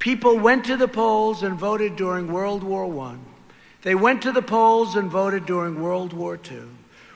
[0.00, 3.16] People went to the polls and voted during World War I.
[3.82, 6.62] They went to the polls and voted during World War II.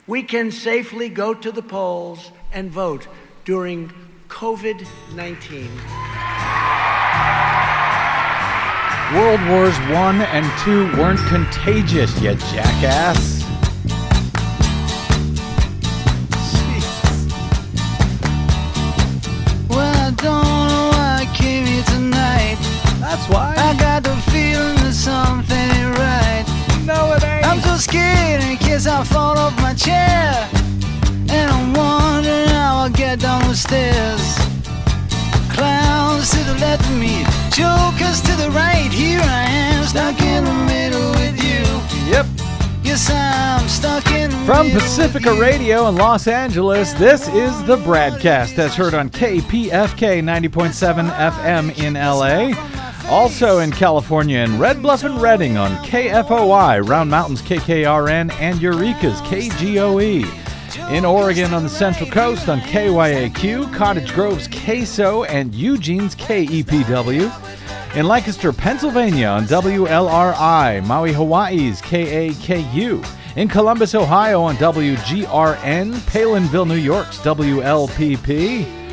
[0.06, 3.08] We can safely go to the polls and vote
[3.46, 3.90] during
[4.28, 5.70] COVID 19.
[9.14, 13.43] World Wars One and Two weren't contagious, you jackass.
[23.64, 26.44] I got the feeling that something ain't right.
[26.84, 27.46] No, it ain't.
[27.46, 30.48] I'm so scared in case I fall off my chair.
[31.32, 34.20] And I'm wondering how I'll get down the stairs.
[35.56, 38.92] Clowns to the left of me, jokers to the right.
[38.92, 41.64] Here I am, stuck in the middle with you.
[42.12, 42.26] Yep.
[42.84, 45.32] Yes, I'm stuck in the From Pacifica.
[45.40, 51.94] Radio in Los Angeles, this is the BradCast as heard on KPFK 90.7 FM in
[51.94, 52.83] LA.
[53.08, 59.20] Also in California in Red Bluff and Redding on KFOI, Round Mountains KKRN, and Eureka's
[59.20, 60.90] KGOE.
[60.90, 67.96] In Oregon on the Central Coast on KYAQ, Cottage Grove's KSO, and Eugene's KEPW.
[67.96, 73.06] In Lancaster, Pennsylvania on WLRI, Maui, Hawaii's KAKU.
[73.36, 78.83] In Columbus, Ohio on WGRN, Palenville, New York's WLPP.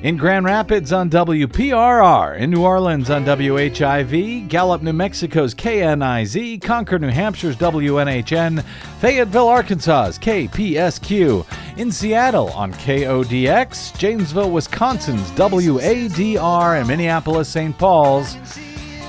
[0.00, 7.02] In Grand Rapids on WPRR, in New Orleans on WHIV, Gallup, New Mexico's KNIZ, Concord,
[7.02, 8.62] New Hampshire's WNHN,
[9.00, 11.44] Fayetteville, Arkansas's KPSQ,
[11.78, 17.76] in Seattle on KODX, Janesville, Wisconsin's WADR, and Minneapolis, St.
[17.76, 18.36] Paul's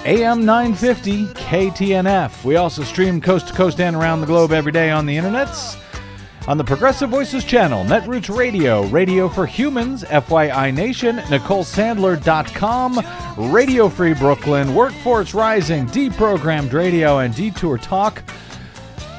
[0.06, 2.44] AM 950 KTNF.
[2.44, 5.80] We also stream coast to coast and around the globe every day on the internets.
[6.50, 14.16] On the Progressive Voices channel, Netroots Radio, Radio for Humans, FYI Nation, NicoleSandler.com, Radio Free
[14.16, 18.24] Brooklyn, Workforce Rising, Deprogrammed Radio, and Detour Talk.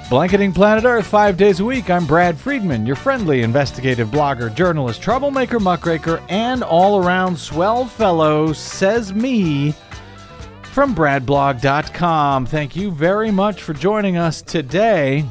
[0.08, 1.88] Blanketing Planet Earth five days a week.
[1.88, 8.52] I'm Brad Friedman, your friendly investigative blogger, journalist, troublemaker, muckraker, and all around swell fellow,
[8.52, 9.72] says me
[10.62, 12.46] from BradBlog.com.
[12.46, 15.24] Thank you very much for joining us today.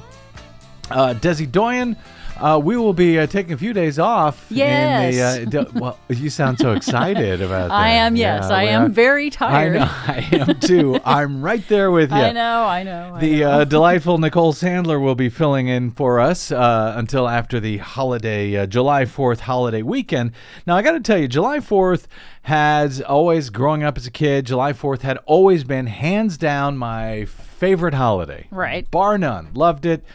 [0.90, 1.96] Uh, Desi Doyen,
[2.38, 4.46] uh, we will be uh, taking a few days off.
[4.50, 5.40] Yes.
[5.40, 7.74] In the, uh, do- well, you sound so excited about that.
[7.76, 8.46] I am, yes.
[8.50, 9.76] Yeah, I well, am very tired.
[9.76, 9.92] I know.
[9.92, 11.00] I am too.
[11.04, 12.18] I'm right there with you.
[12.18, 13.12] I know, I know.
[13.16, 13.52] I The know.
[13.52, 18.56] uh, delightful Nicole Sandler will be filling in for us uh, until after the holiday,
[18.56, 20.32] uh, July 4th holiday weekend.
[20.66, 22.06] Now, I got to tell you, July 4th
[22.44, 27.26] has always, growing up as a kid, July 4th had always been hands down my
[27.26, 28.48] favorite holiday.
[28.50, 28.90] Right.
[28.90, 29.50] Bar none.
[29.54, 30.06] Loved it.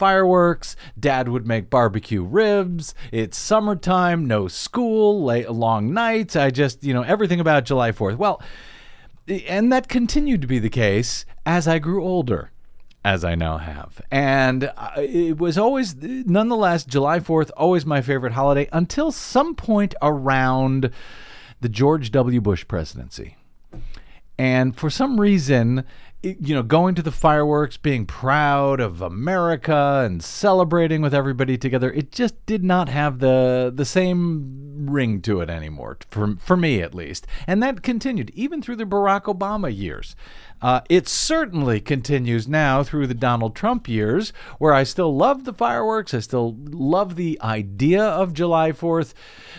[0.00, 0.76] Fireworks.
[0.98, 2.94] Dad would make barbecue ribs.
[3.12, 6.36] It's summertime, no school, late, long nights.
[6.36, 8.16] I just, you know, everything about July 4th.
[8.16, 8.40] Well,
[9.46, 12.50] and that continued to be the case as I grew older,
[13.04, 14.00] as I now have.
[14.10, 19.94] And uh, it was always, nonetheless, July 4th, always my favorite holiday until some point
[20.00, 20.90] around
[21.60, 22.40] the George W.
[22.40, 23.36] Bush presidency.
[24.38, 25.84] And for some reason,
[26.22, 31.90] you know, going to the fireworks, being proud of America and celebrating with everybody together,
[31.92, 36.82] it just did not have the the same ring to it anymore, for, for me
[36.82, 37.26] at least.
[37.46, 40.14] And that continued even through the Barack Obama years.
[40.62, 45.54] Uh, it certainly continues now through the Donald Trump years, where I still love the
[45.54, 46.12] fireworks.
[46.12, 49.14] I still love the idea of July 4th,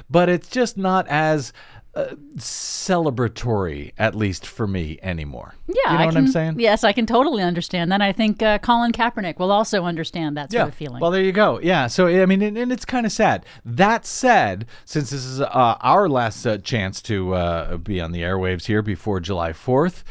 [0.09, 1.53] but it's just not as
[1.93, 5.55] uh, celebratory, at least for me, anymore.
[5.67, 6.59] yeah, you know I what can, I'm saying?
[6.59, 8.01] Yes, I can totally understand that.
[8.01, 11.01] I think uh, Colin Kaepernick will also understand that sort of feeling.
[11.01, 11.59] Well, there you go.
[11.61, 11.87] Yeah.
[11.87, 13.45] So I mean, and, and it's kind of sad.
[13.65, 15.47] That said, since this is uh,
[15.81, 20.03] our last uh, chance to uh, be on the airwaves here before July Fourth.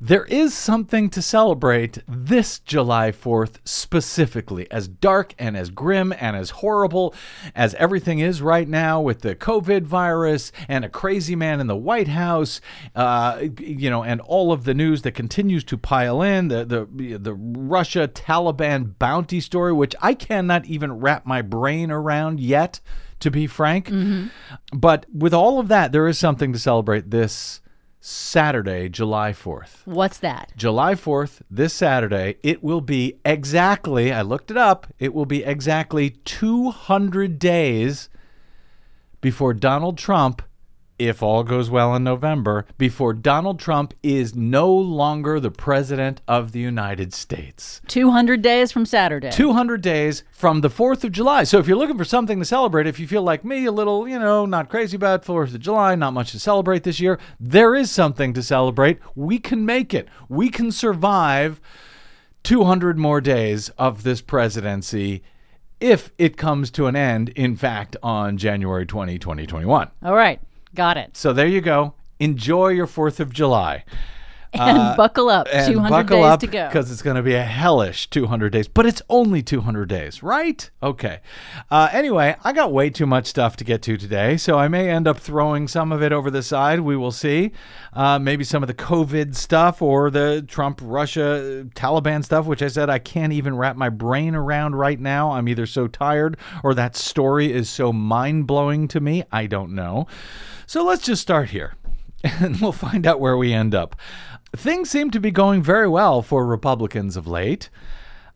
[0.00, 6.36] There is something to celebrate this July 4th specifically, as dark and as grim and
[6.36, 7.14] as horrible
[7.54, 11.74] as everything is right now with the COVID virus and a crazy man in the
[11.74, 12.60] White House,
[12.94, 17.16] uh, you know, and all of the news that continues to pile in the the
[17.16, 22.80] the Russia Taliban bounty story, which I cannot even wrap my brain around yet,
[23.20, 23.88] to be frank.
[24.74, 27.62] But with all of that, there is something to celebrate this
[28.08, 29.84] Saturday, July 4th.
[29.84, 30.52] What's that?
[30.56, 35.42] July 4th, this Saturday, it will be exactly, I looked it up, it will be
[35.42, 38.08] exactly 200 days
[39.20, 40.42] before Donald Trump
[40.98, 46.52] if all goes well in November, before Donald Trump is no longer the president of
[46.52, 47.80] the United States.
[47.88, 49.30] 200 days from Saturday.
[49.30, 51.44] 200 days from the 4th of July.
[51.44, 54.08] So if you're looking for something to celebrate, if you feel like me, a little,
[54.08, 57.74] you know, not crazy about 4th of July, not much to celebrate this year, there
[57.74, 58.98] is something to celebrate.
[59.14, 60.08] We can make it.
[60.28, 61.60] We can survive
[62.42, 65.22] 200 more days of this presidency
[65.80, 69.90] if it comes to an end, in fact, on January 20, 2021.
[70.02, 70.40] All right.
[70.76, 71.16] Got it.
[71.16, 71.94] So there you go.
[72.20, 73.82] Enjoy your 4th of July.
[74.58, 75.48] And buckle up.
[75.52, 76.66] And 200 buckle days up to go.
[76.68, 80.68] because it's going to be a hellish 200 days, but it's only 200 days, right?
[80.82, 81.20] Okay.
[81.70, 84.88] Uh, anyway, I got way too much stuff to get to today, so I may
[84.88, 86.80] end up throwing some of it over the side.
[86.80, 87.52] We will see.
[87.92, 92.68] Uh, maybe some of the COVID stuff or the Trump, Russia, Taliban stuff, which I
[92.68, 95.32] said I can't even wrap my brain around right now.
[95.32, 99.24] I'm either so tired or that story is so mind blowing to me.
[99.30, 100.06] I don't know.
[100.66, 101.74] So let's just start here
[102.24, 103.96] and we'll find out where we end up.
[104.56, 107.68] Things seem to be going very well for Republicans of late.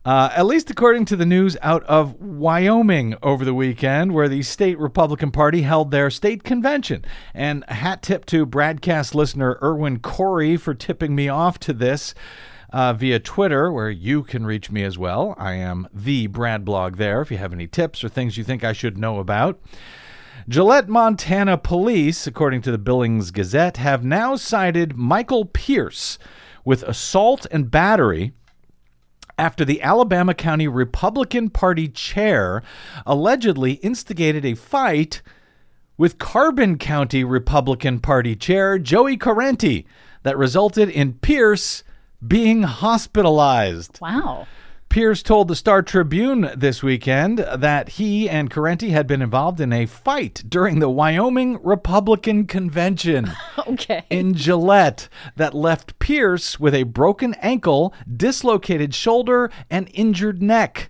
[0.03, 4.41] Uh, at least according to the news out of Wyoming over the weekend, where the
[4.41, 7.05] state Republican Party held their state convention.
[7.33, 12.15] And a hat tip to BradCast listener Erwin Corey for tipping me off to this
[12.71, 15.35] uh, via Twitter, where you can reach me as well.
[15.37, 18.63] I am the Brad Blog there if you have any tips or things you think
[18.63, 19.59] I should know about.
[20.47, 26.17] Gillette, Montana police, according to the Billings Gazette, have now cited Michael Pierce
[26.65, 28.33] with assault and battery
[29.37, 32.63] after the Albany County Republican Party chair
[33.05, 35.21] allegedly instigated a fight
[35.97, 39.85] with Carbon County Republican Party chair Joey Correnti
[40.23, 41.83] that resulted in Pierce
[42.25, 43.99] being hospitalized.
[44.01, 44.47] wow.
[44.91, 49.71] Pierce told the Star Tribune this weekend that he and Correnti had been involved in
[49.71, 53.31] a fight during the Wyoming Republican Convention
[53.67, 54.03] Okay.
[54.09, 55.07] in Gillette
[55.37, 60.89] that left Pierce with a broken ankle, dislocated shoulder, and injured neck.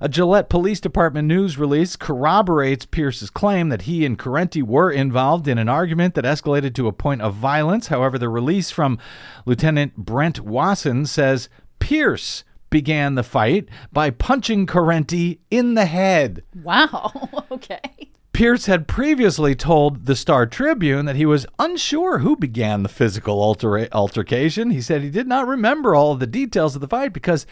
[0.00, 5.46] A Gillette Police Department news release corroborates Pierce's claim that he and Correnti were involved
[5.46, 7.86] in an argument that escalated to a point of violence.
[7.86, 8.98] However, the release from
[9.46, 11.48] Lieutenant Brent Wasson says
[11.78, 16.42] Pierce began the fight by punching Correnti in the head.
[16.62, 17.12] wow.
[17.50, 18.10] okay.
[18.32, 23.40] Pierce had previously told the Star Tribune that he was unsure who began the physical
[23.40, 24.70] alter- altercation.
[24.70, 27.46] He said he did not remember all of the details of the fight because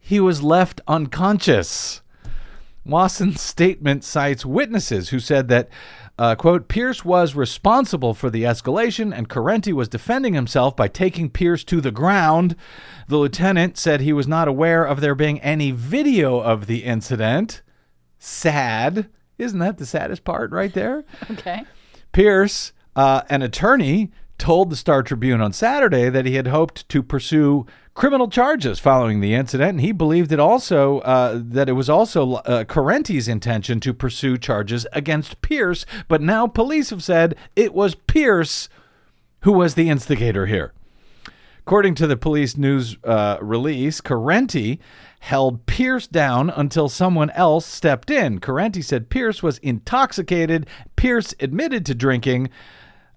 [0.00, 2.02] he was left unconscious.
[2.84, 5.68] Wasson's statement cites witnesses who said that,
[6.18, 11.30] uh, quote, Pierce was responsible for the escalation and Correnti was defending himself by taking
[11.30, 12.56] Pierce to the ground.
[13.08, 17.62] The lieutenant said he was not aware of there being any video of the incident.
[18.18, 19.08] Sad.
[19.38, 21.04] Isn't that the saddest part right there?
[21.30, 21.64] Okay.
[22.12, 27.02] Pierce, uh, an attorney, told the Star Tribune on Saturday that he had hoped to
[27.02, 31.88] pursue criminal charges following the incident, and he believed it also uh, that it was
[31.88, 32.64] also uh,
[33.28, 35.86] intention to pursue charges against Pierce.
[36.08, 38.68] But now police have said it was Pierce
[39.44, 40.72] who was the instigator here.
[41.58, 44.78] According to the police news uh, release, Correnti
[45.20, 48.40] held Pierce down until someone else stepped in.
[48.40, 50.66] Correnti said Pierce was intoxicated.
[50.96, 52.50] Pierce admitted to drinking,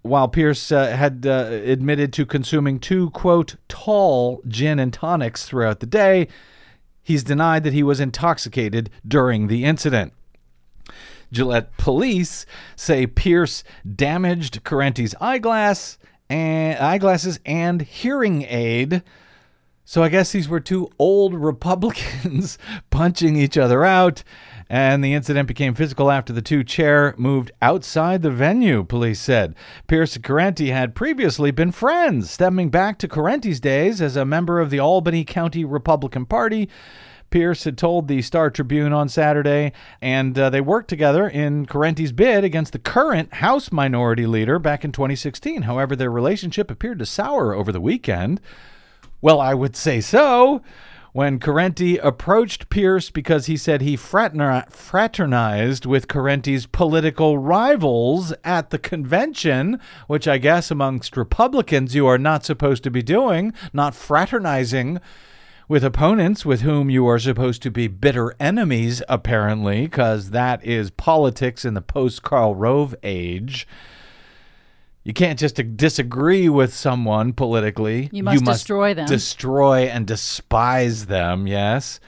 [0.01, 5.79] while Pierce uh, had uh, admitted to consuming two, quote, tall gin and tonics throughout
[5.79, 6.27] the day.
[7.03, 10.13] He's denied that he was intoxicated during the incident.
[11.31, 12.45] Gillette police
[12.75, 13.63] say Pierce
[13.95, 15.97] damaged Correnti's eyeglass
[16.29, 19.03] and eyeglasses and hearing aid.
[19.85, 22.57] So I guess these were two old Republicans
[22.89, 24.23] punching each other out,
[24.69, 29.55] and the incident became physical after the two chair moved outside the venue, police said.
[29.87, 34.59] Pierce and Correnti had previously been friends, stemming back to Correnti's days as a member
[34.59, 36.69] of the Albany County Republican Party.
[37.29, 42.13] Pierce had told the Star Tribune on Saturday, and uh, they worked together in Correnti's
[42.13, 45.63] bid against the current House Minority Leader back in 2016.
[45.63, 48.39] However, their relationship appeared to sour over the weekend.
[49.21, 50.61] Well, I would say so.
[51.17, 58.77] When Correnti approached Pierce because he said he fraternized with Correnti's political rivals at the
[58.77, 64.99] convention, which I guess amongst Republicans you are not supposed to be doing, not fraternizing
[65.67, 70.91] with opponents with whom you are supposed to be bitter enemies, apparently, because that is
[70.91, 73.67] politics in the post Karl Rove age.
[75.07, 78.09] You can't just disagree with someone politically.
[78.11, 79.07] You must destroy them.
[79.07, 82.01] Destroy and despise them, yes.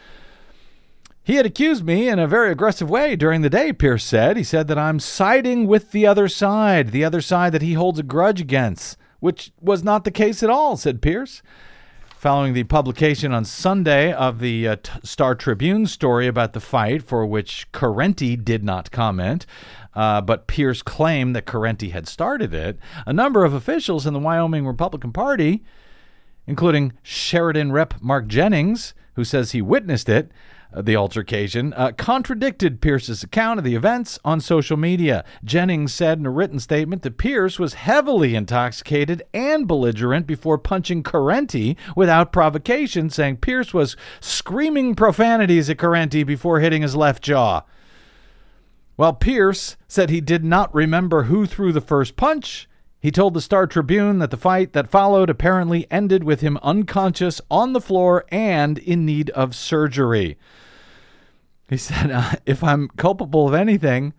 [1.23, 4.35] He had accused me in a very aggressive way during the day, Pierce said.
[4.35, 7.99] He said that I'm siding with the other side, the other side that he holds
[7.99, 11.41] a grudge against, which was not the case at all, said Pierce.
[12.17, 17.25] Following the publication on Sunday of the uh, Star Tribune story about the fight, for
[17.25, 19.45] which Correnti did not comment,
[19.95, 24.19] uh, but Pierce claimed that Correnti had started it, a number of officials in the
[24.19, 25.63] Wyoming Republican Party,
[26.47, 30.31] including Sheridan Rep Mark Jennings, who says he witnessed it,
[30.71, 35.25] uh, the altercation, uh, contradicted Pierce's account of the events on social media.
[35.43, 41.01] Jennings said in a written statement that Pierce was heavily intoxicated and belligerent before punching
[41.01, 47.63] Correnti without provocation, saying Pierce was screaming profanities at Correnti before hitting his left jaw.
[48.99, 52.67] While Pierce said he did not remember who threw the first punch,
[52.99, 57.39] he told the Star Tribune that the fight that followed apparently ended with him unconscious
[57.49, 60.37] on the floor and in need of surgery.
[61.69, 64.11] He said, uh, If I'm culpable of anything,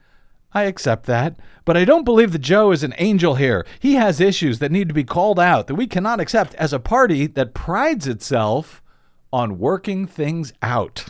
[0.54, 1.38] I accept that.
[1.66, 3.66] But I don't believe that Joe is an angel here.
[3.80, 6.80] He has issues that need to be called out that we cannot accept as a
[6.80, 8.82] party that prides itself
[9.30, 11.08] on working things out.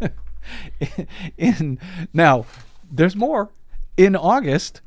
[1.38, 1.78] in
[2.12, 2.44] now,
[2.90, 3.50] there's more.
[3.96, 4.80] In August,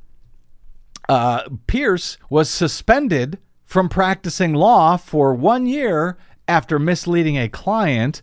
[1.09, 6.17] uh, Pierce was suspended from practicing law for one year
[6.47, 8.21] after misleading a client.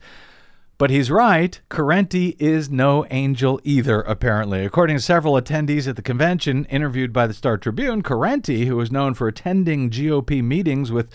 [0.78, 1.60] But he's right.
[1.70, 4.64] Correnti is no angel either, apparently.
[4.64, 8.92] According to several attendees at the convention interviewed by the Star Tribune, Correnti, who is
[8.92, 11.10] known for attending GOP meetings with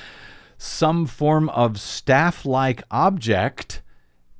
[0.58, 3.82] some form of staff like object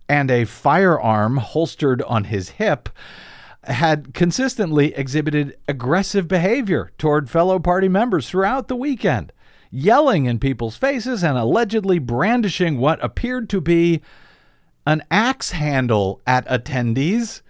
[0.10, 2.90] and a firearm holstered on his hip,
[3.66, 9.32] had consistently exhibited aggressive behavior toward fellow party members throughout the weekend,
[9.72, 14.02] yelling in people's faces and allegedly brandishing what appeared to be
[14.86, 17.42] an axe handle at attendees.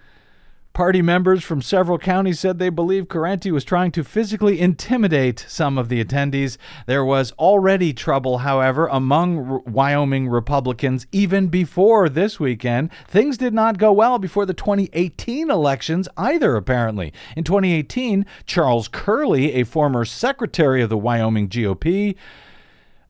[0.74, 5.78] Party members from several counties said they believe Correnti was trying to physically intimidate some
[5.78, 6.56] of the attendees.
[6.86, 12.90] There was already trouble, however, among R- Wyoming Republicans even before this weekend.
[13.06, 17.12] Things did not go well before the 2018 elections either, apparently.
[17.36, 22.16] In 2018, Charles Curley, a former secretary of the Wyoming GOP,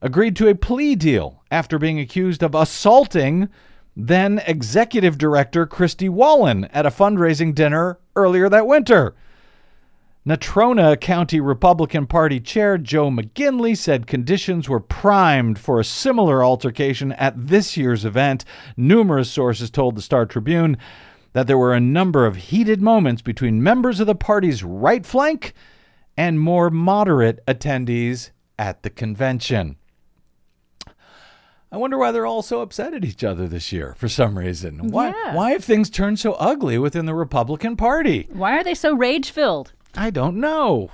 [0.03, 3.49] agreed to a plea deal after being accused of assaulting
[3.95, 9.15] then executive director Christy Wallen at a fundraising dinner earlier that winter.
[10.27, 17.11] Natrona County Republican Party Chair Joe McGinley said conditions were primed for a similar altercation
[17.11, 18.43] at this year's event.
[18.75, 20.77] Numerous sources told the Star Tribune
[21.33, 25.53] that there were a number of heated moments between members of the party's right flank
[26.17, 29.75] and more moderate attendees at the convention.
[31.75, 34.91] I wonder why they're all so upset at each other this year for some reason.
[34.91, 35.35] Why Yeah.
[35.35, 38.29] why have things turned so ugly within the Republican Party?
[38.31, 39.73] Why are they so rage filled?
[39.93, 40.89] I don't know.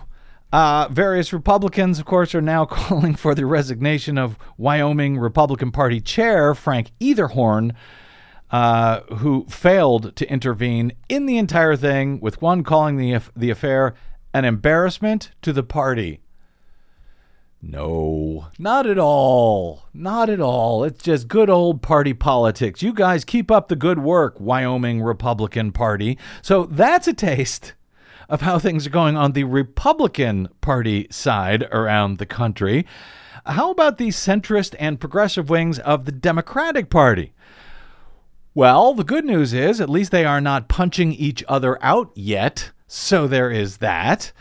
[0.51, 6.01] Uh, various Republicans, of course, are now calling for the resignation of Wyoming Republican Party
[6.01, 7.73] Chair Frank Eathorne,
[8.49, 13.93] uh, who failed to intervene in the entire thing, with one calling the the affair
[14.33, 16.21] an embarrassment to the party.
[17.63, 19.83] No, not at all.
[19.93, 20.83] Not at all.
[20.83, 22.81] It's just good old party politics.
[22.81, 26.17] You guys keep up the good work, Wyoming Republican Party.
[26.41, 27.73] So that's a taste
[28.29, 32.87] of how things are going on the Republican Party side around the country.
[33.45, 37.33] How about the centrist and progressive wings of the Democratic Party?
[38.55, 42.71] Well, the good news is at least they are not punching each other out yet.
[42.87, 44.31] So there is that.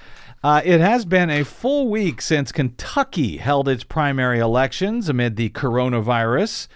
[0.43, 5.51] Uh, it has been a full week since Kentucky held its primary elections amid the
[5.51, 6.67] coronavirus,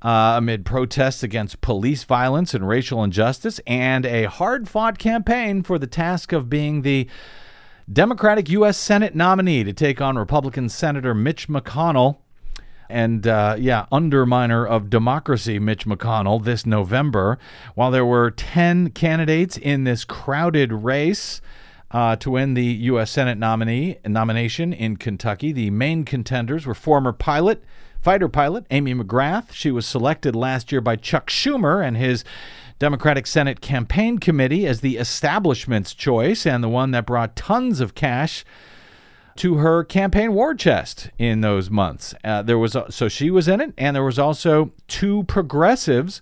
[0.00, 5.78] uh, amid protests against police violence and racial injustice, and a hard fought campaign for
[5.78, 7.06] the task of being the
[7.92, 8.78] Democratic U.S.
[8.78, 12.16] Senate nominee to take on Republican Senator Mitch McConnell
[12.88, 17.38] and uh, yeah, underminer of democracy, Mitch McConnell, this November.
[17.74, 21.42] While there were 10 candidates in this crowded race
[21.92, 23.10] uh, to win the U.S.
[23.10, 27.62] Senate nominee nomination in Kentucky, the main contenders were former pilot,
[28.00, 29.52] fighter pilot Amy McGrath.
[29.52, 32.24] She was selected last year by Chuck Schumer and his
[32.78, 37.94] Democratic Senate Campaign Committee as the establishment's choice and the one that brought tons of
[37.94, 38.44] cash
[39.36, 42.14] to her campaign war chest in those months.
[42.24, 46.20] Uh, there was so she was in it, and there was also two progressives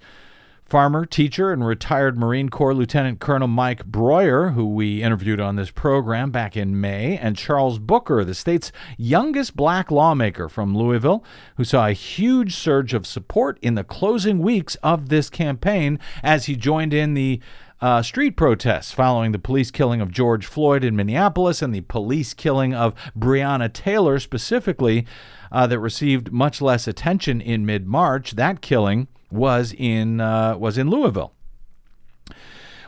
[0.70, 5.72] Farmer, teacher, and retired Marine Corps Lieutenant Colonel Mike Broihier, who we interviewed on this
[5.72, 11.24] program back in May, and Charles Booker, the state's youngest black lawmaker from Louisville,
[11.56, 16.46] who saw a huge surge of support in the closing weeks of this campaign as
[16.46, 17.40] he joined in the
[17.80, 22.32] uh, street protests following the police killing of George Floyd in Minneapolis and the police
[22.32, 25.04] killing of Breonna Taylor specifically,
[25.50, 28.36] uh, that received much less attention in mid March.
[28.36, 31.32] That killing was in uh, was in Louisville.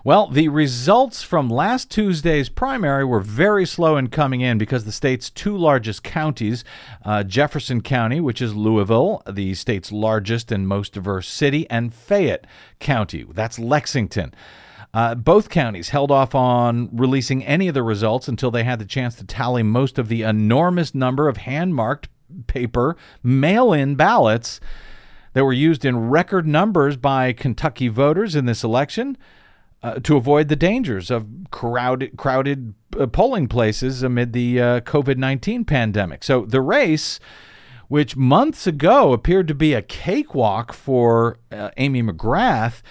[0.05, 4.91] Well, the results from last Tuesday's primary were very slow in coming in because the
[4.91, 6.65] state's two largest counties,
[7.05, 12.49] uh, Jefferson County, which is Louisville, the state's largest and most diverse city, and Fayette
[12.81, 14.35] County, that's Lexington.
[14.93, 18.85] Uh, both counties held off on releasing any of the results until they had the
[18.85, 22.09] chance to tally most of the enormous number of hand marked
[22.49, 24.61] paper mail in ballots
[25.33, 29.17] that were used in record numbers by Kentucky voters in this election
[29.83, 35.17] uh, to avoid the dangers of crowded, crowded uh, polling places amid the uh, COVID
[35.17, 36.23] 19 pandemic.
[36.23, 37.19] So the race,
[37.89, 42.83] which months ago appeared to be a cakewalk for uh, Amy McGrath,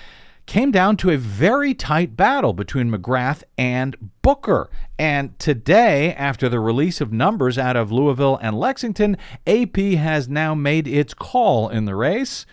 [0.52, 4.70] came down to a very tight battle between McGrath and Booker.
[5.00, 9.16] And today, after the release of numbers out of Louisville and Lexington,
[9.48, 12.46] AP has now made its call in the race.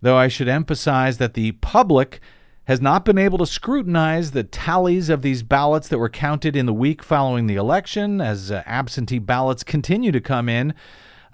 [0.00, 2.18] Though I should emphasize that the public
[2.64, 6.66] has not been able to scrutinize the tallies of these ballots that were counted in
[6.66, 10.74] the week following the election, as uh, absentee ballots continue to come in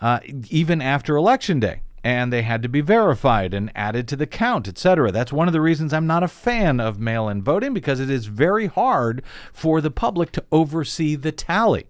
[0.03, 4.27] uh, even after Election Day and they had to be verified and added to the
[4.27, 5.13] count, etc.
[5.13, 8.09] That's one of the reasons I'm not a fan of mail in voting because it
[8.09, 9.23] is very hard
[9.53, 11.87] for the public to oversee the tally.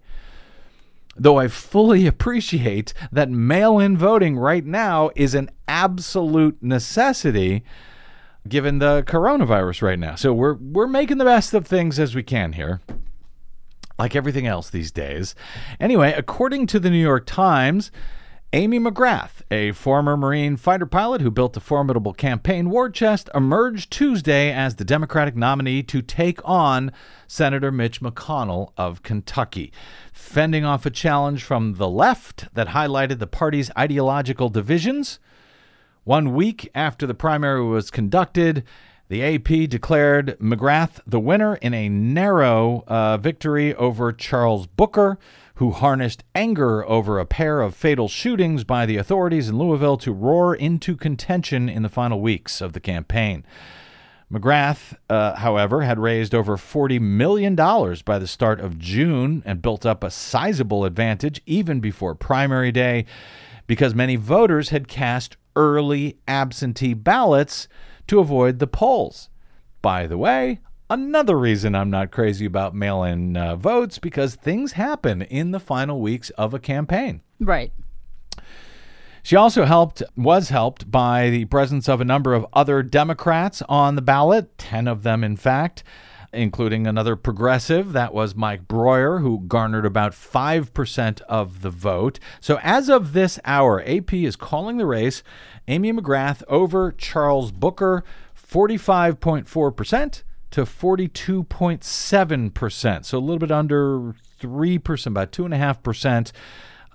[1.15, 7.63] Though I fully appreciate that mail in voting right now is an absolute necessity
[8.45, 10.15] given the coronavirus right now.
[10.15, 12.81] So we're we're making the best of things as we can here.
[13.97, 15.33] Like everything else these days.
[15.79, 17.89] Anyway, according to the New York Times,
[18.51, 23.91] Amy McGrath, a former Marine fighter pilot who built a formidable campaign war chest, emerged
[23.91, 26.91] Tuesday as the Democratic nominee to take on
[27.27, 29.71] Senator Mitch McConnell of Kentucky,
[30.11, 35.19] fending off a challenge from the left that highlighted the party's ideological divisions.
[36.03, 38.63] One week after the primary was conducted,
[39.09, 45.19] the AP declared McGrath the winner in a narrow uh, victory over Charles Booker
[45.59, 50.13] who harnessed anger over a pair of fatal shootings by the authorities in Louisville to
[50.13, 53.45] roar into contention in the final weeks of the campaign.
[54.31, 59.85] McGrath, uh, however, had raised over $40 million by the start of June and built
[59.85, 63.03] up a sizable advantage even before primary day
[63.67, 67.67] because many voters had cast early absentee ballots
[68.07, 69.27] to avoid the polls.
[69.81, 74.71] By the way, Another reason I'm not crazy about mail in uh, votes because things
[74.71, 77.21] happen in the final weeks of a campaign.
[77.39, 77.71] Right.
[79.21, 83.95] She also helped, was helped by the presence of a number of other Democrats on
[83.95, 85.83] the ballot, 10 of them, in fact,
[86.33, 87.93] including another progressive.
[87.93, 92.19] That was Mike Broihier, who garnered about 5% of the vote.
[92.39, 95.21] So as of this hour, AP is calling the race
[95.67, 98.03] Amy McGrath over Charles Booker,
[98.35, 103.05] 45.4% to 42.7%.
[103.05, 106.31] So a little bit under 3%, about 2.5%.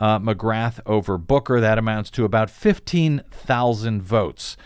[0.00, 1.60] Uh, McGrath over Booker.
[1.60, 4.56] That amounts to about 15,000 votes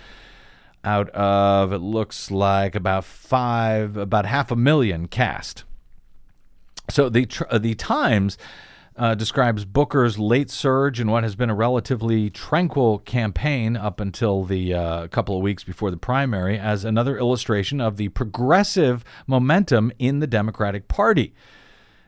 [0.84, 5.64] out of, it looks like about five, about half a million cast.
[6.88, 8.38] So the, uh, the Times
[8.98, 14.42] uh, describes Booker's late surge in what has been a relatively tranquil campaign up until
[14.42, 19.92] the uh, couple of weeks before the primary as another illustration of the progressive momentum
[20.00, 21.32] in the Democratic Party.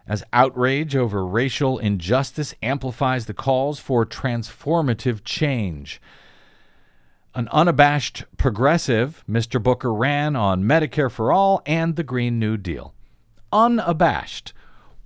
[0.04, 6.00] As outrage over racial injustice amplifies the calls for transformative change.
[7.36, 9.62] An unabashed progressive, Mr.
[9.62, 12.92] Booker ran on Medicare for All and the Green New Deal.
[13.52, 14.52] Unabashed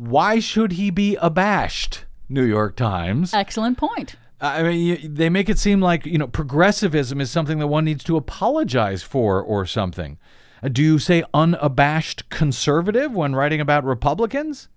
[0.09, 2.05] why should he be abashed?
[2.29, 3.35] New York Times.
[3.35, 4.17] Excellent point.
[4.40, 8.05] I mean, they make it seem like you know progressivism is something that one needs
[8.05, 10.19] to apologize for or something.
[10.62, 14.69] Uh, do you say unabashed conservative when writing about Republicans?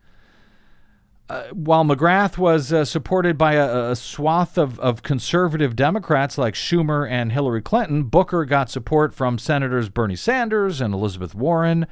[1.29, 6.53] Uh, while McGrath was uh, supported by a, a swath of, of conservative Democrats like
[6.53, 11.85] Schumer and Hillary Clinton, Booker got support from Senators Bernie Sanders and Elizabeth Warren.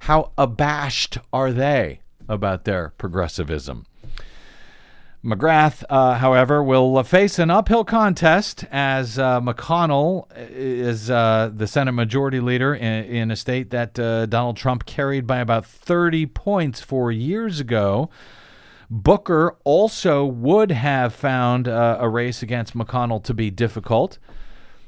[0.00, 2.01] How abashed are they?
[2.32, 3.86] About their progressivism.
[5.24, 11.92] McGrath, uh, however, will face an uphill contest as uh, McConnell is uh, the Senate
[11.92, 16.80] Majority Leader in, in a state that uh, Donald Trump carried by about 30 points
[16.80, 18.10] four years ago.
[18.90, 24.18] Booker also would have found uh, a race against McConnell to be difficult,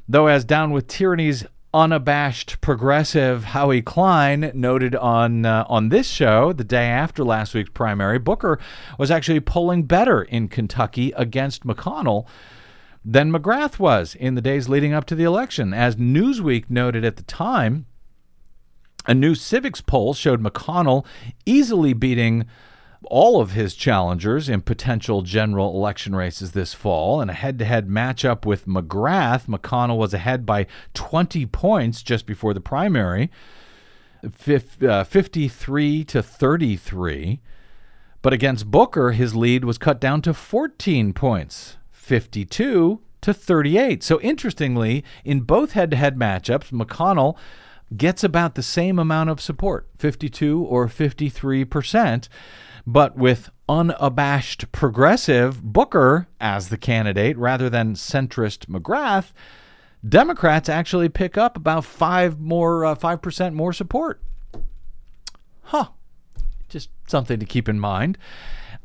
[0.08, 6.52] though, as Down with Tyranny's unabashed progressive Howie Klein noted on uh, on this show
[6.52, 8.60] the day after last week's primary, Booker
[8.96, 12.26] was actually polling better in Kentucky against McConnell
[13.04, 15.74] than McGrath was in the days leading up to the election.
[15.74, 17.86] As Newsweek noted at the time,
[19.04, 21.04] a new Civiqs poll showed McConnell
[21.44, 22.46] easily beating
[23.10, 27.20] all of his challengers in potential general election races this fall.
[27.20, 32.26] In a head to head matchup with McGrath, McConnell was ahead by 20 points just
[32.26, 33.30] before the primary,
[34.82, 37.40] uh, 53 to 33.
[38.22, 44.02] But against Booker, his lead was cut down to 14 points, 52 to 38.
[44.02, 47.36] So interestingly, in both head to head matchups, McConnell
[47.96, 52.28] gets about the same amount of support 52 or 53 percent
[52.86, 59.32] but with unabashed progressive Booker as the candidate rather than centrist McGrath,
[60.06, 64.20] Democrats actually pick up about five more uh, five percent more support.
[65.62, 65.88] Huh.
[66.68, 68.18] Just something to keep in mind.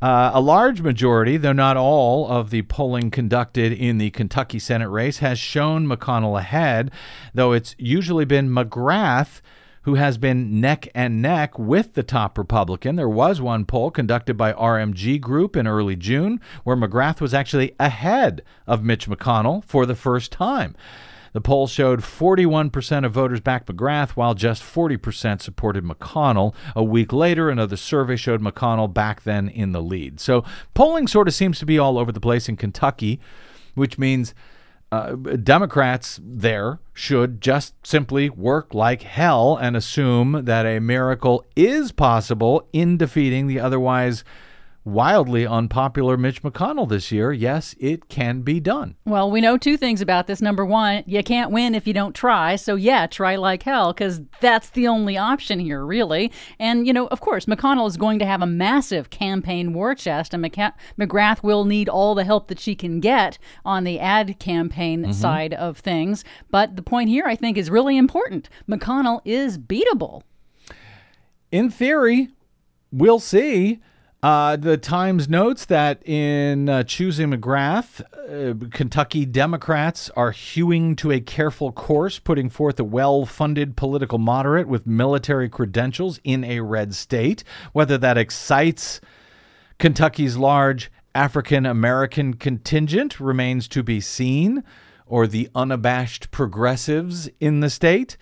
[0.00, 4.88] Uh, a large majority, though not all, of the polling conducted in the Kentucky Senate
[4.88, 6.90] race has shown McConnell ahead,
[7.34, 9.42] though it's usually been McGrath
[9.82, 12.96] who has been neck and neck with the top Republican.
[12.96, 17.74] There was one poll conducted by RMG Group in early June where McGrath was actually
[17.80, 20.76] ahead of Mitch McConnell for the first time.
[21.32, 26.54] The poll showed 41% of voters backed McGrath, while just 40% supported McConnell.
[26.74, 30.18] A week later, another survey showed McConnell back then in the lead.
[30.18, 33.20] So polling sort of seems to be all over the place in Kentucky,
[33.74, 34.34] which means
[34.92, 41.92] uh, Democrats there should just simply work like hell and assume that a miracle is
[41.92, 44.24] possible in defeating the otherwise
[44.84, 47.32] wildly unpopular Mitch McConnell this year.
[47.32, 48.96] Yes, it can be done.
[49.04, 50.40] Well, we know two things about this.
[50.40, 52.56] Number one, you can't win if you don't try.
[52.56, 56.32] So, yeah, try like hell because that's the only option here, really.
[56.58, 60.32] And, you know, of course, McConnell is going to have a massive campaign war chest,
[60.32, 64.38] and McC- McGrath will need all the help that she can get on the ad
[64.38, 65.12] campaign mm-hmm.
[65.12, 66.24] side of things.
[66.50, 68.48] But the point here, I think, is really important.
[68.68, 70.22] McConnell is beatable.
[71.52, 72.28] In theory,
[72.92, 73.80] we'll see.
[74.22, 81.10] Uh, the Times notes that in uh, choosing McGrath, uh, Kentucky Democrats are hewing to
[81.10, 86.60] a careful course, putting forth a well funded political moderate with military credentials in a
[86.60, 87.44] red state.
[87.72, 89.00] Whether that excites
[89.78, 94.62] Kentucky's large African American contingent remains to be seen,
[95.06, 98.18] or the unabashed progressives in the state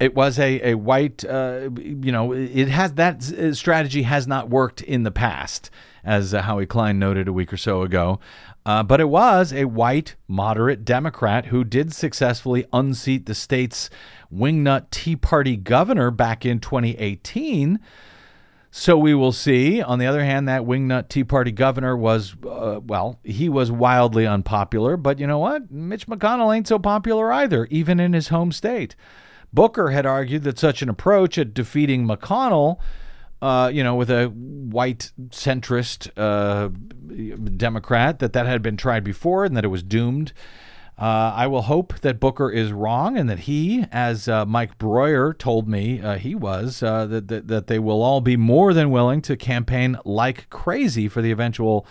[0.00, 4.50] it was a, a white, uh, you know, it has that uh, strategy has not
[4.50, 5.70] worked in the past,
[6.02, 8.18] as uh, Howie Klein noted a week or so ago.
[8.66, 13.88] Uh, but it was a white, moderate Democrat who did successfully unseat the state's
[14.34, 17.78] wingnut Tea Party governor back in 2018.
[18.70, 19.80] So we will see.
[19.80, 24.26] On the other hand, that wingnut Tea Party governor was, uh, well, he was wildly
[24.26, 24.96] unpopular.
[24.96, 25.70] But you know what?
[25.70, 28.96] Mitch McConnell ain't so popular either, even in his home state.
[29.54, 32.78] Booker had argued that such an approach at defeating McConnell,
[33.40, 36.68] uh, you know, with a white centrist uh,
[37.56, 40.32] Democrat, that that had been tried before and that it was doomed.
[40.96, 45.36] Uh, I will hope that Booker is wrong and that he, as uh, Mike Broihier
[45.36, 48.90] told me uh, he was, uh, that, that, that they will all be more than
[48.90, 51.84] willing to campaign like crazy for the eventual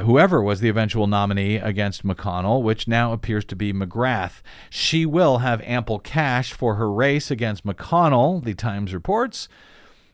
[0.00, 4.42] whoever was the eventual nominee against McConnell, which now appears to be McGrath.
[4.70, 9.48] She will have ample cash for her race against McConnell, the Times reports.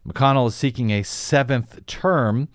[0.07, 2.49] McConnell is seeking a seventh term,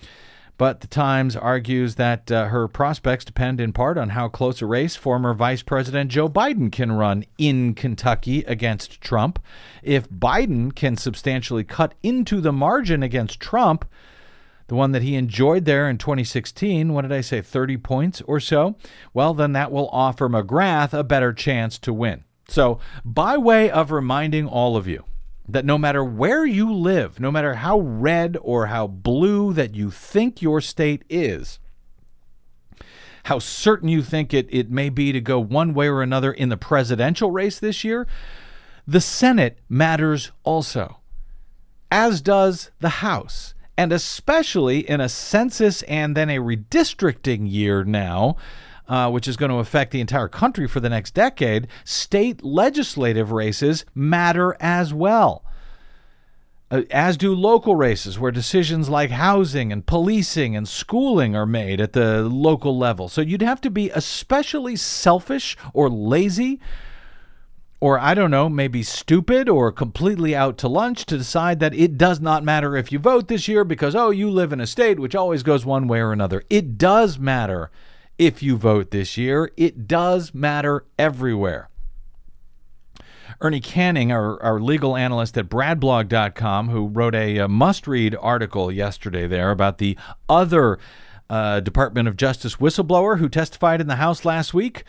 [0.57, 4.65] but the Times argues that uh, her prospects depend in part on how close a
[4.65, 9.39] race former Vice President Joe Biden can run in Kentucky against Trump.
[9.81, 13.85] If Biden can substantially cut into the margin against Trump,
[14.69, 18.39] the one that he enjoyed there in 2016, what did I say, 30 points or
[18.39, 18.75] so?
[19.13, 22.23] Well, then that will offer McGrath a better chance to win.
[22.47, 25.05] So, by way of reminding all of you
[25.47, 29.89] that no matter where you live, no matter how red or how blue that you
[29.89, 31.59] think your state is,
[33.23, 36.49] how certain you think it, it may be to go one way or another in
[36.49, 38.05] the presidential race this year,
[38.87, 40.99] the Senate matters also,
[41.89, 43.55] as does the House.
[43.79, 48.35] And especially in a census and then a redistricting year now.
[48.87, 53.31] Uh, which is going to affect the entire country for the next decade, state legislative
[53.31, 55.43] races matter as well
[56.71, 61.81] uh, as do local races, where decisions like housing and policing and schooling are made
[61.81, 63.09] at the local level.
[63.09, 66.59] So you'd have to be especially selfish or lazy,
[67.81, 71.97] or I don't know, maybe stupid or completely out to lunch to decide that it
[71.97, 74.99] does not matter if you vote this year because, oh, you live in a state
[74.99, 76.43] which always goes one way or another.
[76.49, 77.71] It does matter
[78.17, 81.69] if you vote this year, it does matter everywhere.
[83.41, 88.69] Ernie Canning, our, our legal analyst at bradblog.com, who wrote a, a must read article
[88.69, 90.77] yesterday there about the other
[91.29, 94.83] uh, Department of Justice whistleblower who testified in the House last week.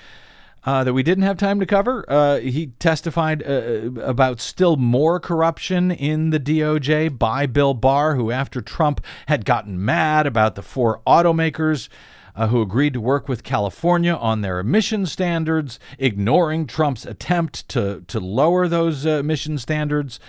[0.63, 2.05] Uh, that we didn't have time to cover.
[2.07, 8.31] Uh, he testified uh, about still more corruption in the DOJ by Bill Barr, who,
[8.31, 11.89] after Trump had gotten mad about the four automakers
[12.37, 18.05] uh, who agreed to work with California on their emission standards, ignoring Trump's attempt to,
[18.07, 20.21] to lower those uh, emission standards.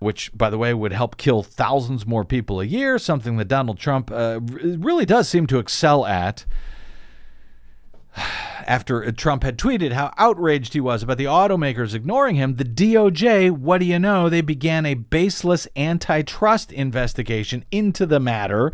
[0.00, 3.80] Which, by the way, would help kill thousands more people a year, something that Donald
[3.80, 6.44] Trump uh, really does seem to excel at
[8.66, 13.50] after Trump had tweeted how outraged he was about the automakers ignoring him, the DOJ,
[13.50, 18.72] what do you know, they began a baseless antitrust investigation into the matter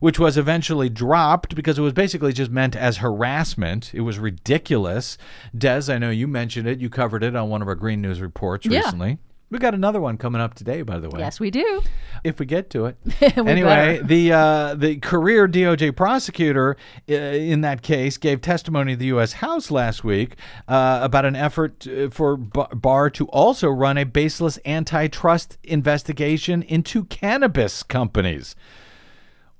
[0.00, 3.92] which was eventually dropped because it was basically just meant as harassment.
[3.92, 5.18] It was ridiculous.
[5.54, 6.78] Des, I know you mentioned it.
[6.78, 8.78] You covered it on one of our Green News reports Yeah.
[8.78, 9.18] recently.
[9.50, 11.18] We got another one coming up today, by the way.
[11.18, 11.82] Yes, we do.
[12.22, 12.96] If we get to it.
[13.50, 14.02] Anyway, better.
[14.04, 16.76] the uh, the career DOJ prosecutor
[17.08, 19.34] uh, in that case gave testimony to the U.S.
[19.34, 20.36] House last week
[20.68, 27.04] uh, about an effort uh, for Barr to also run a baseless antitrust investigation into
[27.04, 28.54] cannabis companies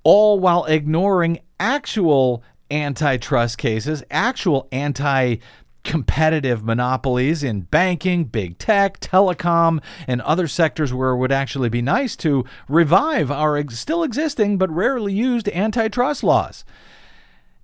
[0.02, 5.36] all while ignoring actual antitrust cases, actual anti
[5.84, 11.82] competitive monopolies in banking, big tech, telecom, and other sectors where it would actually be
[11.82, 16.64] nice to revive our ex- still existing but rarely used antitrust laws.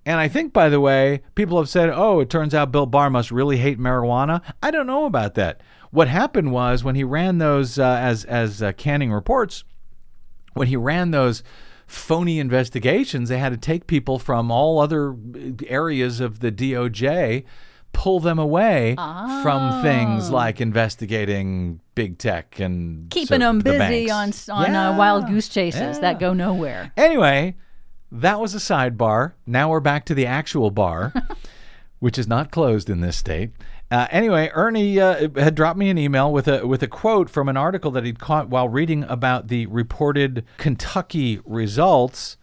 [0.05, 3.09] And I think, by the way, people have said, oh, it turns out Bill Barr
[3.09, 4.41] must really hate marijuana.
[4.63, 5.61] I don't know about that.
[5.91, 9.63] What happened was when he ran those, uh, as, as uh, Canning reports,
[10.53, 11.43] when he ran those
[11.87, 15.15] phony investigations, they had to take people from all other
[15.67, 17.43] areas of the DOJ,
[17.97, 24.47] pull them away from things like investigating big tech and Keeping so- them busy banks.
[24.49, 24.89] on on Yeah.
[24.89, 26.01] uh, wild goose chases Yeah.
[26.01, 26.91] that go nowhere.
[26.95, 27.55] Anyway,
[28.11, 29.33] that was a sidebar.
[29.47, 31.11] Now we're back to the actual bar,
[31.99, 33.49] which is not closed in this state.
[33.89, 37.49] Uh, anyway, Ernie uh, had dropped me an email with a with a quote from
[37.49, 42.37] an article that he'd caught while reading about the reported Kentucky results.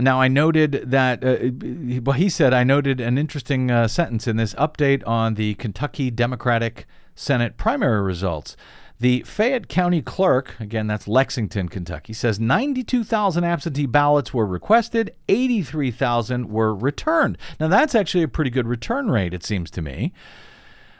[0.00, 4.36] Now, I noted that, uh, well, he said, I noted an interesting uh, sentence in
[4.36, 8.56] this update on the Kentucky Democratic Senate primary results.
[8.98, 16.50] The Fayette County Clerk, again, that's Lexington, Kentucky, says 92,000 absentee ballots were requested, 83,000
[16.50, 17.38] were returned.
[17.58, 20.12] Now, that's actually a pretty good return rate, it seems to me.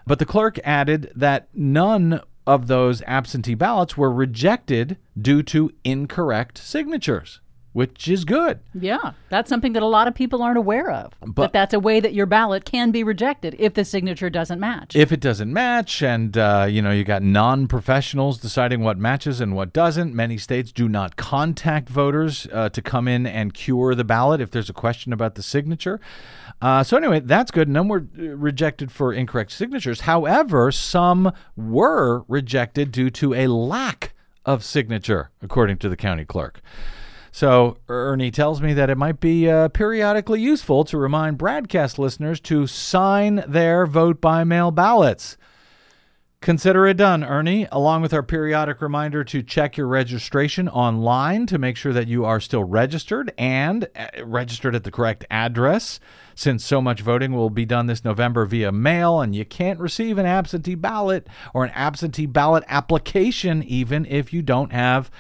[0.06, 6.56] But the clerk added that none of those absentee ballots were rejected due to incorrect
[6.56, 7.40] signatures,
[7.72, 8.60] which is good.
[8.74, 11.12] Yeah, that's something that a lot of people aren't aware of.
[11.24, 14.96] But- that's a way that your ballot can be rejected if the signature doesn't match.
[14.96, 19.54] If it doesn't match, and uh, you know you got non-professionals deciding what matches and
[19.54, 24.04] what doesn't, many states do not contact voters uh, to come in and cure the
[24.04, 26.00] ballot if there's a question about the signature.
[26.62, 27.68] Uh, so anyway, that's good.
[27.68, 30.02] None were uh, rejected for incorrect signatures.
[30.02, 34.12] However, some were rejected due to a lack
[34.44, 36.60] of signature, according to the county clerk.
[37.32, 42.40] So Ernie tells me that it might be uh, periodically useful to remind BradCast listeners
[42.40, 45.36] to sign their vote by mail ballots.
[46.40, 51.58] Consider it done, Ernie, along with our periodic reminder to check your registration online to
[51.58, 56.00] make sure that you are still registered and uh, registered at the correct address,
[56.34, 60.16] since so much voting will be done this November via mail and you can't receive
[60.16, 65.10] an absentee ballot or an absentee ballot application even if you don't have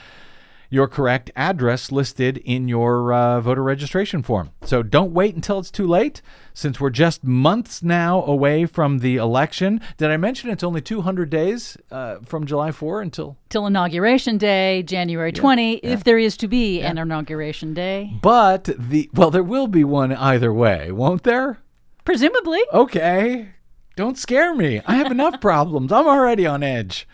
[0.70, 4.50] your correct address listed in your uh, voter registration form.
[4.62, 6.22] So don't wait until it's too late,
[6.54, 9.80] since we're just months now away from the election.
[9.96, 13.36] Did I mention it's only 200 days uh, from July 4 until?
[13.48, 18.12] Till Inauguration Day, January 20, if there is to be an Inauguration Day.
[18.22, 21.58] But the well, there will be one either way, won't there?
[22.04, 22.60] Presumably.
[22.72, 23.50] Okay,
[23.96, 24.80] don't scare me.
[24.86, 25.90] I have enough problems.
[25.90, 27.08] I'm already on edge.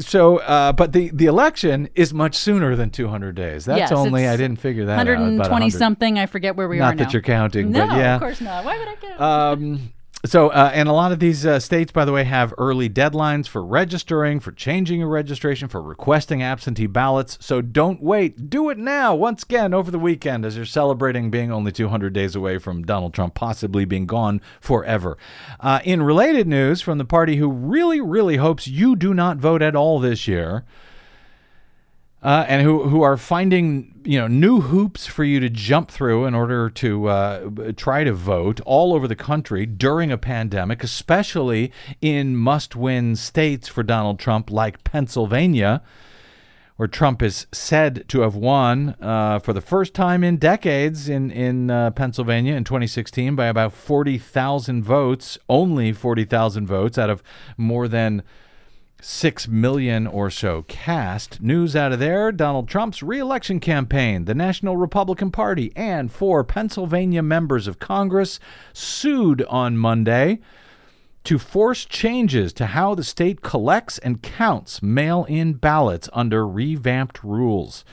[0.00, 3.66] So, uh, but the, the election is much sooner than 200 days.
[3.66, 5.06] That's Yes, only, I didn't figure that out.
[5.06, 5.78] 120 100.
[5.78, 6.18] something.
[6.18, 7.10] I forget where we Not are that now.
[7.12, 8.14] you're counting, no, but yeah.
[8.14, 8.64] of course not.
[8.64, 9.20] Why would I count?
[9.20, 9.92] Um,
[10.24, 13.46] so, uh, and a lot of these uh, states, by the way, have early deadlines
[13.46, 17.36] for registering, for changing your registration, for requesting absentee ballots.
[17.40, 18.48] So don't wait.
[18.48, 22.34] Do it now, once again, over the weekend as you're celebrating being only 200 days
[22.34, 25.18] away from Donald Trump possibly being gone forever.
[25.60, 29.60] Uh, in related news from the party who really, really hopes you do not vote
[29.60, 30.64] at all this year,
[32.24, 36.24] uh, and who who are finding you know new hoops for you to jump through
[36.24, 41.70] in order to uh, try to vote all over the country during a pandemic, especially
[42.00, 45.82] in must-win states for Donald Trump like Pennsylvania.
[46.76, 51.30] Where Trump is said to have won uh, for the first time in decades in
[51.30, 57.22] in uh, Pennsylvania in 2016 by about 40,000 votes, only 40,000 votes out of
[57.56, 58.24] more than
[59.04, 61.40] six million or so cast.
[61.42, 67.22] News out of there Donald Trump's reelection campaign, the National Republican Party, and four Pennsylvania
[67.22, 68.40] members of Congress
[68.72, 70.40] sued on Monday
[71.24, 77.22] to force changes to how the state collects and counts mail in ballots under revamped
[77.22, 77.84] rules.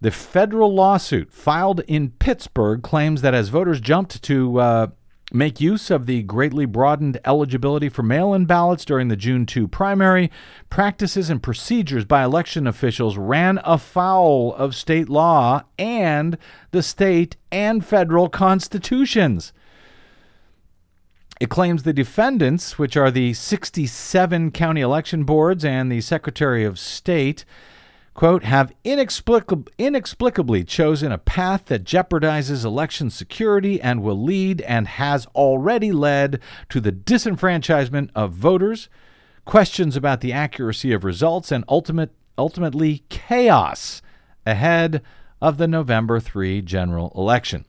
[0.00, 4.86] The federal lawsuit filed in Pittsburgh claims that as voters jumped to uh,
[5.32, 9.66] make use of the greatly broadened eligibility for mail in ballots during the June 2
[9.68, 10.30] primary,
[10.68, 16.36] practices and procedures by election officials ran afoul of state law and
[16.70, 19.52] the state and federal constitutions.
[21.40, 26.78] It claims the defendants, which are the 67 county election boards and the Secretary of
[26.78, 27.44] State,
[28.14, 34.86] quote, have inexplicab- inexplicably chosen a path that jeopardizes election security and will lead and
[34.86, 38.88] has already led to the disenfranchisement of voters,
[39.44, 44.02] questions about the accuracy of results, and ultimate, ultimately chaos
[44.46, 45.02] ahead
[45.40, 47.64] of the November 3 general election.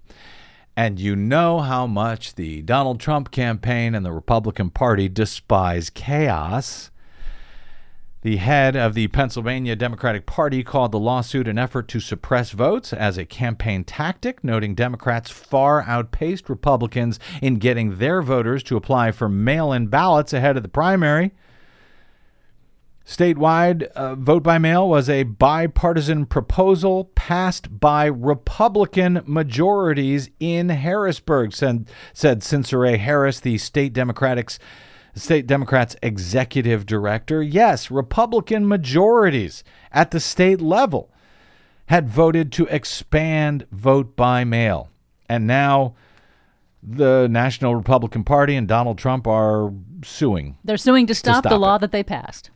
[0.75, 6.89] And you know how much the Donald Trump campaign and the Republican Party despise chaos.
[8.23, 12.93] The head of the Pennsylvania Democratic Party called the lawsuit an effort to suppress votes
[12.93, 19.11] as a campaign tactic, noting Democrats far outpaced Republicans in getting their voters to apply
[19.11, 21.33] for mail in ballots ahead of the primary.
[23.05, 31.51] Statewide, uh, vote by mail was a bipartisan proposal passed by Republican majorities in Harrisburg,
[31.51, 34.59] said, said Sinceré Harris, the state Democrats,
[35.15, 37.41] state Democrats executive director.
[37.41, 41.11] Yes, Republican majorities at the state level
[41.87, 44.89] had voted to expand vote by mail.
[45.29, 45.95] And now
[46.81, 49.71] the National Republican Party and Donald Trump are
[50.03, 50.57] suing.
[50.63, 51.79] They're suing to stop, the stop law it.
[51.79, 52.49] that they passed.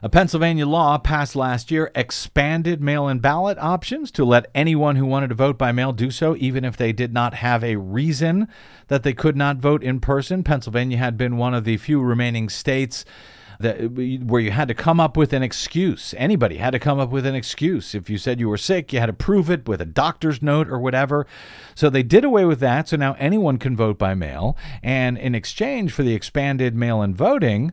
[0.00, 5.04] A Pennsylvania law passed last year expanded mail in ballot options to let anyone who
[5.04, 8.46] wanted to vote by mail do so, even if they did not have a reason
[8.86, 10.44] that they could not vote in person.
[10.44, 13.04] Pennsylvania had been one of the few remaining states.
[13.60, 16.14] That, where you had to come up with an excuse.
[16.16, 17.92] Anybody had to come up with an excuse.
[17.92, 20.68] If you said you were sick, you had to prove it with a doctor's note
[20.68, 21.26] or whatever.
[21.74, 22.88] So they did away with that.
[22.88, 24.56] So now anyone can vote by mail.
[24.80, 27.72] And in exchange for the expanded mail in voting,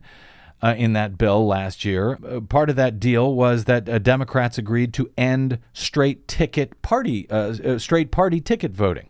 [0.61, 2.17] uh, in that bill last year.
[2.27, 7.29] Uh, part of that deal was that uh, Democrats agreed to end straight ticket party,
[7.29, 9.09] uh, uh, straight party ticket voting.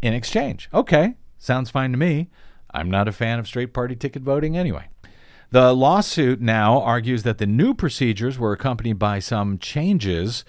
[0.00, 2.28] In exchange, okay, sounds fine to me.
[2.74, 4.88] I'm not a fan of straight party ticket voting anyway.
[5.50, 10.44] The lawsuit now argues that the new procedures were accompanied by some changes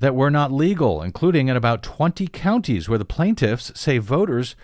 [0.00, 4.56] that were not legal, including in about 20 counties where the plaintiffs say voters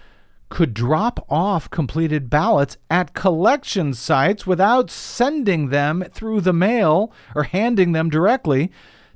[0.50, 7.44] could drop off completed ballots at collection sites without sending them through the mail or
[7.44, 8.70] handing them directly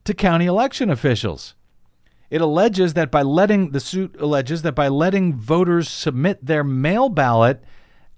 [0.05, 1.55] to county election officials.
[2.31, 7.09] It alleges that by letting the suit alleges that by letting voters submit their mail
[7.09, 7.63] ballot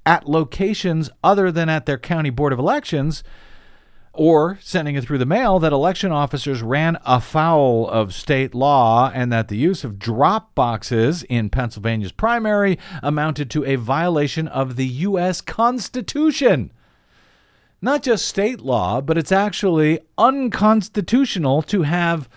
[0.05, 3.24] at locations other than at their county board of elections
[4.16, 9.33] or sending it through the mail that election officers ran afoul of state law and
[9.33, 14.87] that the use of drop boxes in Pennsylvania's primary amounted to a violation of the
[14.87, 15.40] U.S.
[15.40, 16.72] Constitution.
[17.81, 22.29] Not just state law, but it's actually unconstitutional to have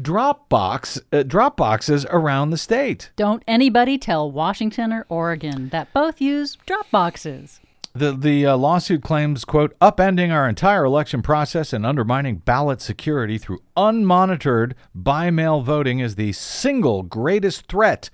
[0.00, 3.10] drop box uh, drop boxes around the state.
[3.16, 7.60] Don't anybody tell Washington or Oregon that both use drop boxes.
[7.92, 13.36] The the uh, lawsuit claims, quote, upending our entire election process and undermining ballot security
[13.36, 18.08] through unmonitored by mail voting is the single greatest threat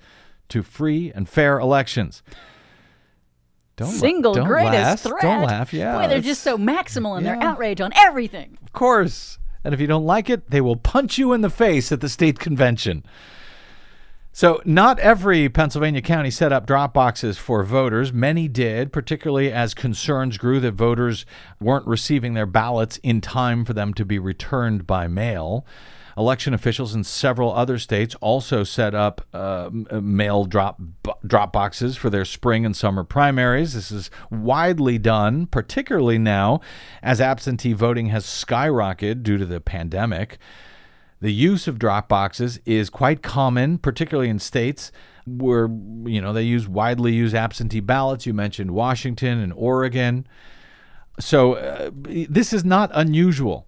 [0.49, 2.23] to free and fair elections.
[3.75, 4.99] Don't la- don't greatest laugh.
[5.01, 5.21] threat.
[5.21, 8.57] Don't laugh, yeah, Boy, they're just so maximal in their outrage on everything.
[8.63, 9.37] Of course.
[9.63, 12.09] And if you don't like it, they will punch you in the face at the
[12.09, 13.03] state convention.
[14.37, 18.13] So, not every Pennsylvania county set up drop boxes for voters.
[18.13, 21.25] Many did, particularly as concerns grew that voters
[21.59, 25.65] weren't receiving their ballots in time for them to be returned by mail.
[26.15, 30.79] Election officials in several other states also set up uh, uh, mail drop
[31.25, 33.73] drop boxes for their spring and summer primaries.
[33.73, 36.61] This is widely done, particularly now
[37.01, 40.37] as absentee voting has skyrocketed due to the pandemic.
[41.19, 44.91] The use of drop boxes is quite common, particularly in states
[45.25, 45.67] where
[46.05, 48.25] you know they use widely use absentee ballots.
[48.25, 50.27] You mentioned Washington and Oregon.
[51.19, 53.65] So uh, this is not unusual.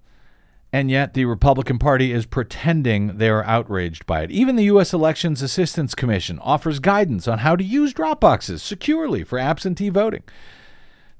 [0.71, 4.29] And yet, the Republican Party is pretending they are outraged by it.
[4.29, 4.93] Even the U.S.
[4.93, 10.21] Elections Assistance Commission offers guidance on how to use drop boxes securely for absentee voting.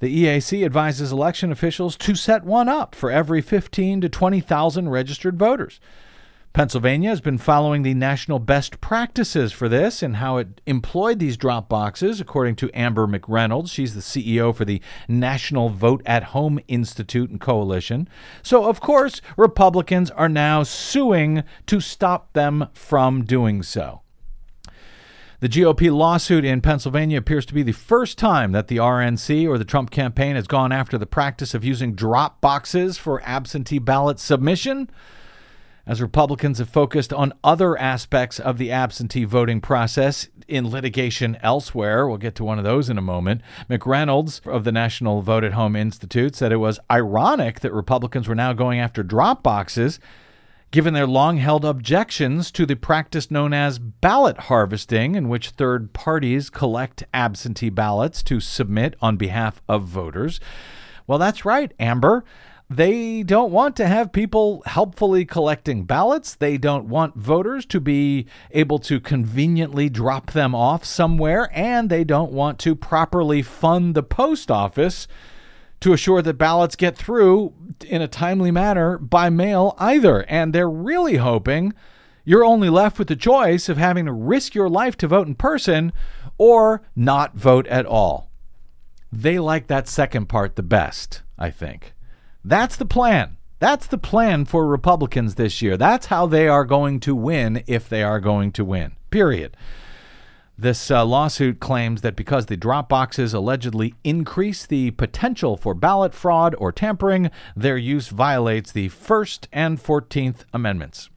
[0.01, 5.39] The EAC advises election officials to set one up for every 15 to 20,000 registered
[5.39, 5.79] voters.
[6.51, 11.37] Pennsylvania has been following the national best practices for this and how it employed these
[11.37, 13.69] drop boxes, according to Amber McReynolds.
[13.69, 18.09] She's the CEO for the National Vote at Home Institute and Coalition.
[18.41, 24.01] So, of course, Republicans are now suing to stop them from doing so.
[25.41, 29.57] The GOP lawsuit in Pennsylvania appears to be the first time that the RNC or
[29.57, 34.19] the Trump campaign has gone after the practice of using drop boxes for absentee ballot
[34.19, 34.89] submission
[35.89, 42.07] as Republicans have focused on other aspects of the absentee voting process in litigation elsewhere.
[42.07, 43.41] We'll get to one of those in a moment.
[43.67, 48.35] McReynolds of the National Vote at Home Institute said it was ironic that Republicans were
[48.35, 49.99] now going after drop boxes.
[50.69, 55.91] Given their long held objections to the practice known as ballot harvesting, in which third
[55.93, 60.39] parties collect absentee ballots to submit on behalf of voters.
[61.07, 62.23] Well, that's right, Amber.
[62.71, 66.35] They don't want to have people helpfully collecting ballots.
[66.35, 71.49] They don't want voters to be able to conveniently drop them off somewhere.
[71.51, 75.07] And they don't want to properly fund the post office
[75.79, 77.55] to assure that ballots get through
[77.87, 80.23] in a timely manner by mail either.
[80.29, 81.73] And they're really hoping
[82.23, 85.33] you're only left with the choice of having to risk your life to vote in
[85.33, 85.91] person
[86.37, 88.29] or not vote at all.
[89.11, 91.95] They like that second part the best, I think.
[92.49, 93.37] That's the plan.
[93.59, 95.77] That's the plan for Republicans this year.
[95.77, 98.93] That's how they are going to win if they are going to win.
[99.11, 99.55] Period.
[100.57, 106.15] This uh, lawsuit claims that because the drop boxes allegedly increase the potential for ballot
[106.15, 111.11] fraud or tampering, their use violates the First and 14th Amendments.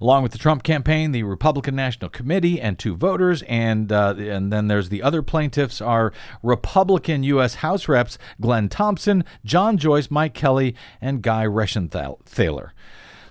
[0.00, 4.52] Along with the Trump campaign, the Republican National Committee, and two voters, and uh, and
[4.52, 6.12] then there's the other plaintiffs are
[6.42, 7.56] Republican U.S.
[7.56, 12.70] House Reps Glenn Thompson, John Joyce, Mike Kelly, and Guy Reschenthaler.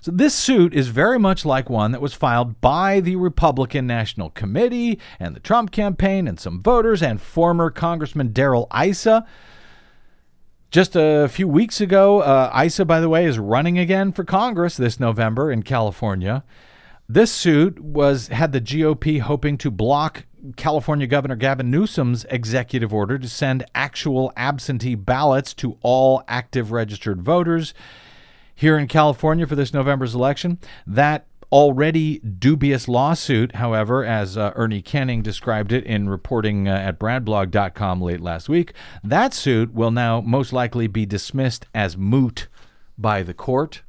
[0.02, 4.30] So this suit is very much like one that was filed by the Republican National
[4.30, 9.26] Committee and the Trump campaign and some voters and former Congressman Darrell Issa.
[10.70, 14.76] Just a few weeks ago, uh, Issa, by the way, is running again for Congress
[14.76, 16.44] this November in California.
[17.08, 23.18] This suit was had the GOP hoping to block California Governor Gavin Newsom's executive order
[23.18, 27.74] to send actual absentee ballots to all active registered voters
[28.54, 30.60] here in California for this November's election.
[30.86, 36.98] That already dubious lawsuit, however, as uh, Ernie Canning described it in reporting uh, at
[36.98, 38.72] bradblog.com late last week,
[39.02, 42.48] that suit will now most likely be dismissed as moot
[42.96, 43.82] by the court.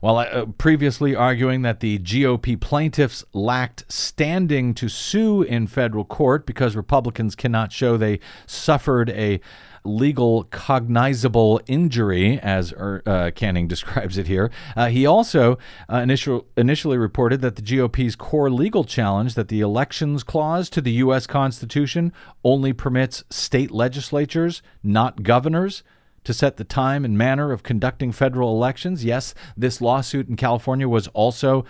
[0.00, 6.44] While uh, previously arguing that the GOP plaintiffs lacked standing to sue in federal court
[6.44, 9.40] because Republicans cannot show they suffered a
[9.84, 14.50] legal cognizable injury, as uh, Canning describes it here.
[14.76, 15.58] Uh, he also
[15.92, 20.80] uh, initial, initially reported that the GOP's core legal challenge that the Elections Clause to
[20.80, 21.26] the U.S.
[21.26, 22.12] Constitution
[22.44, 25.82] only permits state legislatures, not governors,
[26.24, 29.04] to set the time and manner of conducting federal elections.
[29.04, 31.64] Yes, this lawsuit in California was also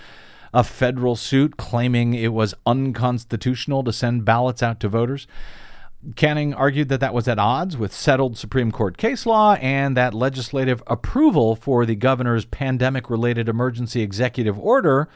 [0.52, 5.26] a federal suit claiming it was unconstitutional to send ballots out to voters.
[6.16, 10.14] Canning argued that that was at odds with settled Supreme Court case law and that
[10.14, 15.08] legislative approval for the governor's pandemic related emergency executive order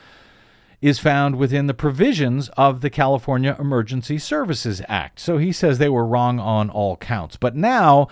[0.80, 5.18] is found within the provisions of the California Emergency Services Act.
[5.18, 7.37] So he says they were wrong on all counts.
[7.37, 8.09] But now,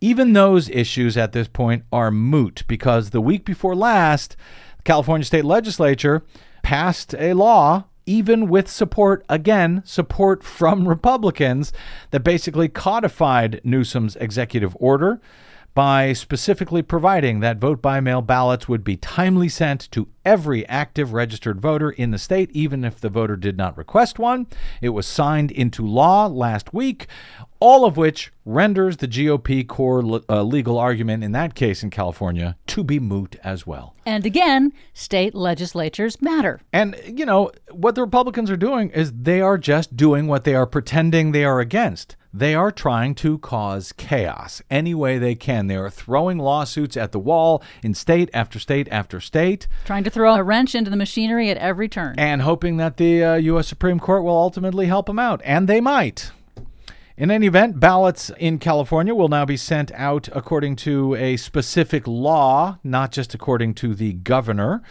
[0.00, 4.36] even those issues at this point are moot because the week before last,
[4.78, 6.22] the California state legislature
[6.62, 11.72] passed a law even with support, again, support from Republicans
[12.10, 15.20] that basically codified Newsom's executive order
[15.76, 21.12] by specifically providing that vote by mail ballots would be timely sent to every active
[21.12, 24.46] registered voter in the state, even if the voter did not request one.
[24.80, 27.08] It was signed into law last week,
[27.60, 32.56] all of which renders the GOP core uh, legal argument in that case in California
[32.66, 33.94] to be moot as well.
[34.04, 36.60] And again, state legislatures matter.
[36.72, 40.54] And, you know, what the Republicans are doing is they are just doing what they
[40.54, 42.16] are pretending they are against.
[42.32, 45.68] They are trying to cause chaos any way they can.
[45.68, 49.66] They are throwing lawsuits at the wall in state after state after state.
[49.86, 52.14] Trying to throw a wrench into the machinery at every turn.
[52.18, 53.68] And hoping that the uh, U.S.
[53.68, 55.40] Supreme Court will ultimately help them out.
[55.44, 56.30] And they might.
[57.18, 62.06] In any event, ballots in California will now be sent out according to a specific
[62.06, 64.82] law, not just according to the governor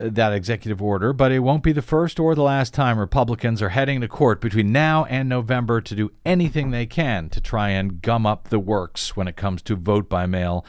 [0.00, 3.60] uh, that executive order, but it won't be the first or the last time Republicans
[3.60, 7.68] are heading to court between now and November to do anything they can to try
[7.68, 10.64] and gum up the works when it comes to vote by mail,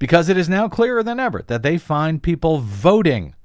[0.00, 3.36] because it is now clearer than ever that they find people voting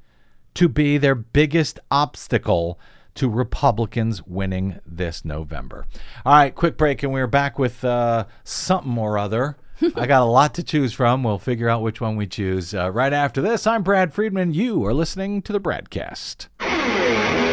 [0.55, 2.79] to be their biggest obstacle
[3.15, 5.85] to Republicans winning this November.
[6.25, 9.57] All right, quick break, and we're back with uh, something or other.
[9.95, 11.23] I got a lot to choose from.
[11.23, 13.67] We'll figure out which one we choose uh, right after this.
[13.67, 14.53] I'm Brad Friedman.
[14.53, 17.52] You are listening to the BradCast.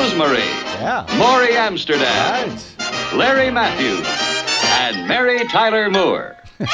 [0.00, 0.38] Rose Marie.
[0.80, 1.04] Yeah.
[1.18, 2.48] Morey Amsterdam.
[2.48, 3.12] Right.
[3.14, 4.06] Larry Mathews.
[4.80, 6.36] And Mary Tyler Moore.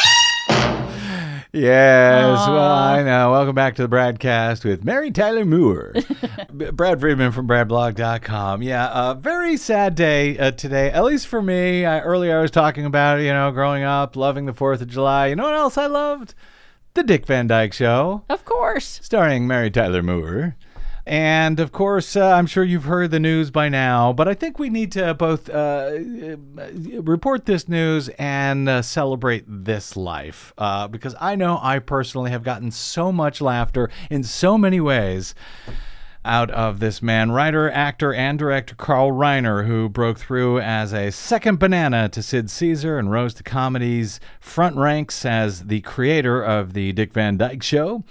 [1.53, 3.31] Yes, well, I know.
[3.31, 5.95] Welcome back to the BradCast with Mary Tyler Moore.
[6.57, 8.62] B- Brad Friedman from BradBlog.com.
[8.62, 11.87] Yeah, a very sad day uh, today, at least for me.
[11.87, 15.29] I, earlier I was talking about, you know, growing up, loving the 4th of July.
[15.29, 16.35] You know what else I loved?
[16.93, 19.01] The Dick Van Dyke Show, Of course.
[19.03, 20.57] starring Mary Tyler Moore.
[21.07, 24.59] And of course, uh, I'm sure you've heard the news by now, but I think
[24.59, 26.67] we need to both uh, uh,
[27.01, 32.43] report this news and uh, celebrate this life uh, because I know I personally have
[32.43, 35.37] gotten so much laughter in so many ways
[36.25, 41.13] out of this man, writer, actor, and director Carl Reiner, who broke through as a
[41.13, 46.73] second banana to Sid Caesar and rose to comedy's front ranks as the creator of
[46.73, 48.03] The Dick Van Dyke Show.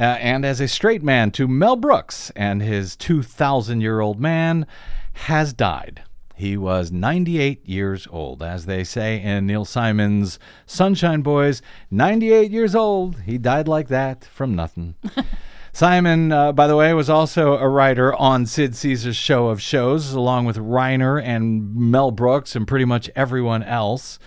[0.00, 4.66] Uh, and as a straight man to Mel Brooks and his 2,000 year old man
[5.12, 6.02] has died.
[6.34, 11.60] He was 98 years old, as they say in Neil Simon's Sunshine Boys.
[11.90, 13.20] 98 years old.
[13.26, 14.94] He died like that from nothing.
[15.74, 20.14] Simon, uh, by the way, was also a writer on Sid Caesar's show of shows,
[20.14, 24.18] along with Reiner and Mel Brooks and pretty much everyone else.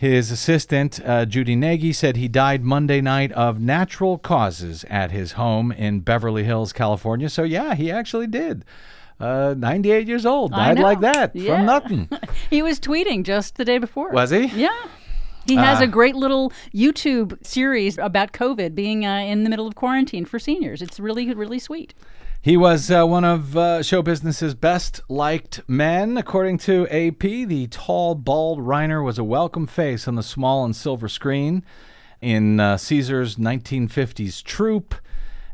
[0.00, 5.32] His assistant, uh, Judy Nagy, said he died Monday night of natural causes at his
[5.32, 7.28] home in Beverly Hills, California.
[7.28, 8.64] So, yeah, he actually did.
[9.20, 11.56] Uh, 98 years old, died like that Yeah.
[11.56, 12.08] from nothing.
[12.48, 14.08] He was tweeting just the day before.
[14.12, 14.46] Was he?
[14.46, 14.70] Yeah.
[15.46, 15.84] He has Ah.
[15.84, 20.38] a great little YouTube series about COVID being uh, in the middle of quarantine for
[20.38, 20.80] seniors.
[20.80, 21.92] It's really, really sweet.
[22.42, 26.16] He was uh, one of uh, show business's best liked men.
[26.16, 30.74] According to AP, the tall, bald Reiner was a welcome face on the small and
[30.74, 31.62] silver screen
[32.22, 34.94] in uh, Caesar's 1950s troupe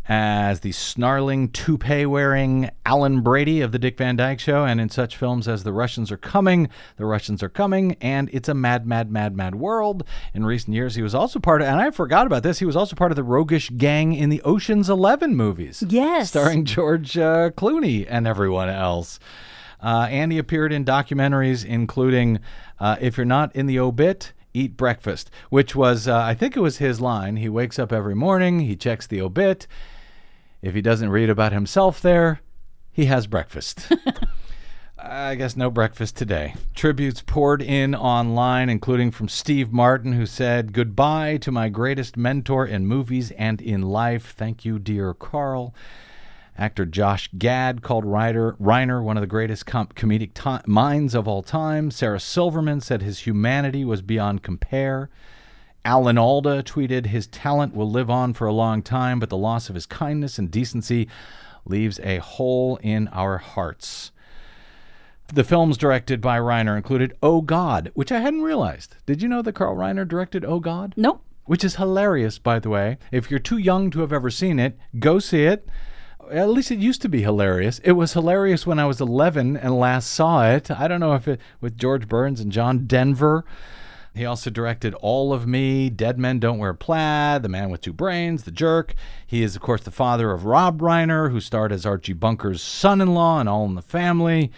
[0.08, 4.88] as the snarling, toupee wearing Alan Brady of The Dick Van Dyke Show, and in
[4.88, 8.86] such films as The Russians Are Coming, The Russians Are Coming, and It's a Mad,
[8.86, 10.04] Mad, Mad, Mad World.
[10.32, 12.76] In recent years, he was also part of, and I forgot about this, he was
[12.76, 16.28] also part of the roguish gang in the Ocean's Eleven movies Yes.
[16.30, 19.18] starring George uh, Clooney and everyone else.
[19.82, 22.38] Uh, and he appeared in documentaries, including
[22.78, 26.60] uh, If You're Not in the Obit, Eat Breakfast, which was, uh, I think it
[26.60, 27.36] was his line.
[27.36, 29.66] He wakes up every morning, he checks the obit.
[30.66, 32.40] If he doesn't read about himself there,
[32.90, 33.92] he has breakfast.
[34.98, 36.56] I guess no breakfast today.
[36.74, 42.66] Tributes poured in online, including from Steve Martin, who said, Goodbye to my greatest mentor
[42.66, 44.34] in movies and in life.
[44.36, 45.72] Thank you, dear Carl.
[46.58, 51.28] Actor Josh Gad called Ryder, Reiner one of the greatest com- comedic ti- minds of
[51.28, 51.92] all time.
[51.92, 55.10] Sarah Silverman said his humanity was beyond compare.
[55.86, 59.68] Alan Alda tweeted, His talent will live on for a long time, but the loss
[59.68, 61.08] of his kindness and decency
[61.64, 64.10] leaves a hole in our hearts.
[65.32, 68.96] The films directed by Reiner included Oh God, which I hadn't realized.
[69.06, 70.92] Did you know that Carl Reiner directed Oh God?
[70.96, 71.22] Nope.
[71.44, 72.98] Which is hilarious, by the way.
[73.12, 75.68] If you're too young to have ever seen it, go see it.
[76.32, 77.78] At least it used to be hilarious.
[77.84, 80.68] It was hilarious when I was 11 and last saw it.
[80.68, 83.44] I don't know if it with George Burns and John Denver.
[84.16, 87.92] He also directed All of Me, Dead Men Don't Wear Plaid, The Man with Two
[87.92, 88.94] Brains, The Jerk.
[89.26, 93.00] He is, of course, the father of Rob Reiner, who starred as Archie Bunker's son
[93.02, 94.50] in law in All in the Family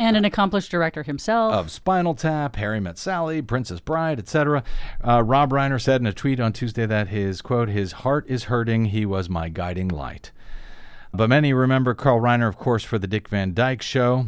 [0.00, 1.54] And an accomplished director himself.
[1.54, 4.64] of Spinal Tap, Harry Met Sally, Princess Bride, etc.
[5.06, 8.44] Uh, Rob Reiner said in a tweet on Tuesday that his quote, his heart is
[8.44, 8.86] hurting.
[8.86, 10.32] He was my guiding light.
[11.12, 14.26] But many remember Carl Reiner, of course, for the Dick Van Dyke Show.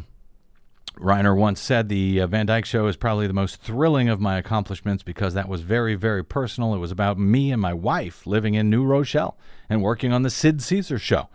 [0.99, 4.39] Reiner once said the uh, Van Dyke Show is probably the most thrilling of my
[4.39, 6.75] accomplishments because that was very, very personal.
[6.75, 9.37] It was about me and my wife living in New Rochelle
[9.69, 11.29] and working on the Sid Caesar Show.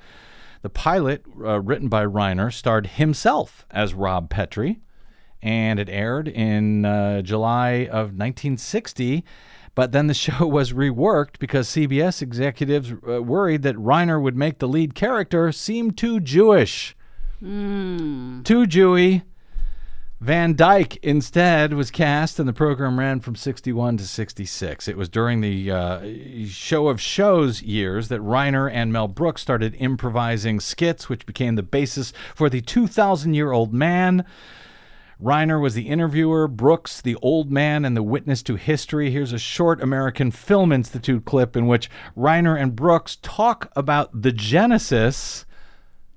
[0.64, 4.82] The pilot, uh, written by Reiner, starred himself as Rob Petrie,
[5.42, 9.24] and it aired in uh, July of 1960.
[9.74, 14.58] But then the show was reworked because CBS executives uh, worried that Reiner would make
[14.60, 16.96] the lead character seem too Jewish.
[18.44, 19.24] Too Jewy.
[20.22, 24.88] Van Dyke instead was cast, and the program ran from 61 to 66.
[24.88, 29.76] It was during the uh, show of shows years that Reiner and Mel Brooks started
[29.80, 34.24] improvising skits, which became the basis for the 2,000 year old man.
[35.20, 39.10] Reiner was the interviewer, Brooks the old man and the witness to history.
[39.10, 44.32] Here's a short American Film Institute clip in which Reiner and Brooks talk about the
[44.32, 45.48] Genesis.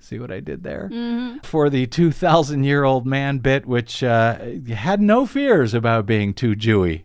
[0.04, 0.90] See what I did there?
[0.92, 1.38] Mm-hmm.
[1.44, 4.36] For the 2,000 year old man bit, which uh,
[4.68, 7.04] had no fears about being too Jewy.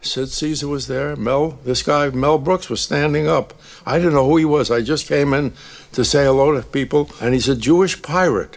[0.00, 1.14] Sid Caesar was there.
[1.14, 3.52] Mel, this guy, Mel Brooks, was standing up.
[3.84, 4.70] I didn't know who he was.
[4.70, 5.52] I just came in
[5.92, 8.56] to say hello to people, and he's a Jewish pirate.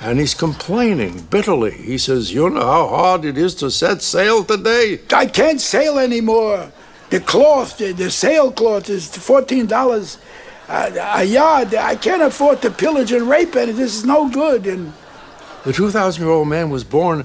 [0.00, 1.72] And he's complaining bitterly.
[1.72, 5.00] He says, You know how hard it is to set sail today?
[5.12, 6.70] I can't sail anymore.
[7.10, 10.18] The cloth, the, the sailcloth is $14
[10.68, 14.66] Ayad, I can't afford to pillage and rape, and this is no good.
[14.66, 14.92] And
[15.64, 17.24] the 2,000 year old man was born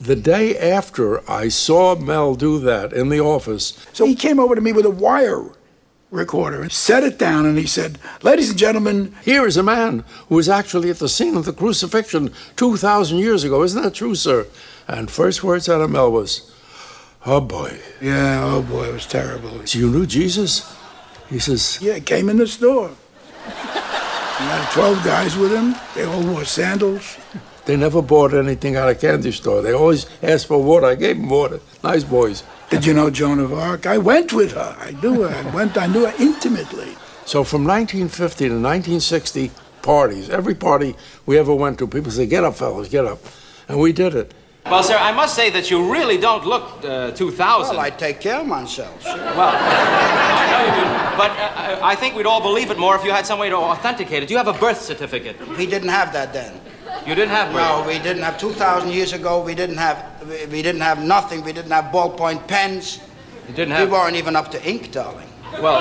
[0.00, 3.86] the day after I saw Mel do that in the office.
[3.92, 5.44] So he came over to me with a wire
[6.10, 10.04] recorder and set it down, and he said, Ladies and gentlemen, here is a man
[10.28, 13.62] who was actually at the scene of the crucifixion 2,000 years ago.
[13.62, 14.46] Isn't that true, sir?
[14.88, 16.50] And first words out of Mel was,
[17.24, 17.78] Oh boy.
[18.00, 19.64] Yeah, oh boy, it was terrible.
[19.66, 20.76] So you knew Jesus?
[21.30, 22.90] He says, Yeah, he came in the store.
[23.46, 25.74] He had twelve guys with him.
[25.94, 27.16] They all wore sandals.
[27.66, 29.62] They never bought anything out of candy store.
[29.62, 30.86] They always asked for water.
[30.86, 31.60] I gave them water.
[31.84, 32.42] Nice boys.
[32.68, 33.86] Did you know Joan of Arc?
[33.86, 34.76] I went with her.
[34.78, 35.28] I knew her.
[35.28, 35.76] I went.
[35.76, 36.96] I knew her intimately.
[37.26, 39.50] So from 1950 to 1960,
[39.82, 43.20] parties, every party we ever went to, people say, "Get up, fellas, get up,"
[43.68, 44.32] and we did it.
[44.70, 47.74] Well, sir, I must say that you really don't look uh, 2000.
[47.76, 49.16] Well, I take care of myself, sure.
[49.16, 53.02] Well, I know you do, but uh, I think we'd all believe it more if
[53.04, 54.26] you had some way to authenticate it.
[54.26, 55.36] Do you have a birth certificate?
[55.58, 56.60] We didn't have that then.
[57.04, 59.42] You didn't have No, we didn't have 2,000 years ago.
[59.42, 60.04] We didn't have.
[60.28, 61.42] We, we didn't have nothing.
[61.42, 63.00] We didn't have ballpoint pens.
[63.48, 63.88] You didn't have.
[63.88, 65.28] We weren't even up to ink, darling.
[65.60, 65.80] Well,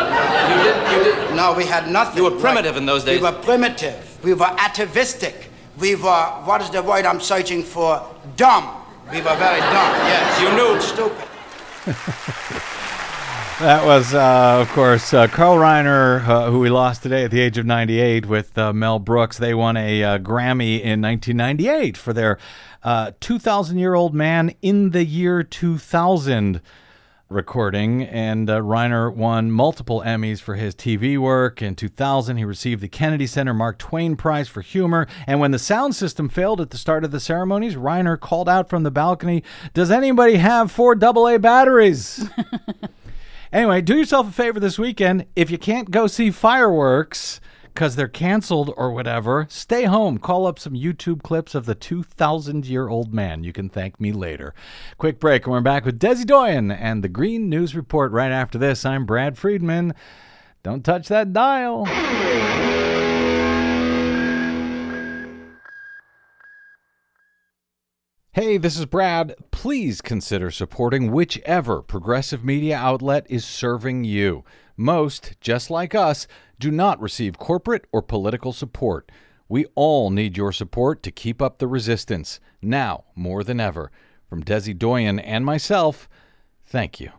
[0.49, 0.91] you didn't.
[0.97, 1.35] You did.
[1.35, 2.17] No, we had nothing.
[2.23, 3.21] You were primitive in those days.
[3.21, 4.17] We were primitive.
[4.23, 5.49] We were atavistic.
[5.77, 6.25] We were.
[6.45, 8.03] What is the word I'm searching for?
[8.35, 8.77] Dumb.
[9.12, 9.93] We were very dumb.
[10.05, 10.41] Yes.
[10.41, 10.76] You knew.
[10.76, 11.28] It's stupid.
[13.60, 17.41] That was, uh, of course, uh, Carl Reiner, uh, who we lost today at the
[17.41, 19.38] age of 98 with uh, Mel Brooks.
[19.38, 22.38] They won a uh, Grammy in 1998 for their
[23.20, 26.62] 2,000 year old man in the year 2000
[27.30, 28.03] recording.
[28.03, 31.61] And uh, Reiner won multiple Emmys for his TV work.
[31.61, 35.07] In 2000, he received the Kennedy Center Mark Twain Prize for Humor.
[35.27, 38.69] And when the sound system failed at the start of the ceremonies, Reiner called out
[38.69, 42.27] from the balcony, Does anybody have four AA batteries?
[43.51, 45.25] Anyway, do yourself a favor this weekend.
[45.36, 47.41] If you can't go see fireworks
[47.80, 50.17] because they're canceled or whatever, stay home.
[50.17, 53.45] Call up some YouTube clips of the 2,000 year old man.
[53.45, 54.53] You can thank me later.
[54.97, 58.57] Quick break, and we're back with Desi Doyen and the Green News Report right after
[58.57, 58.84] this.
[58.84, 59.93] I'm Brad Friedman.
[60.61, 61.86] Don't touch that dial.
[68.34, 69.36] Hey, this is Brad.
[69.51, 74.43] Please consider supporting whichever progressive media outlet is serving you.
[74.80, 76.25] Most, just like us,
[76.57, 79.11] do not receive corporate or political support.
[79.49, 83.91] We all need your support to keep up the resistance, now more than ever.
[84.30, 86.07] From Desi Doyen and myself,
[86.65, 87.11] thank you.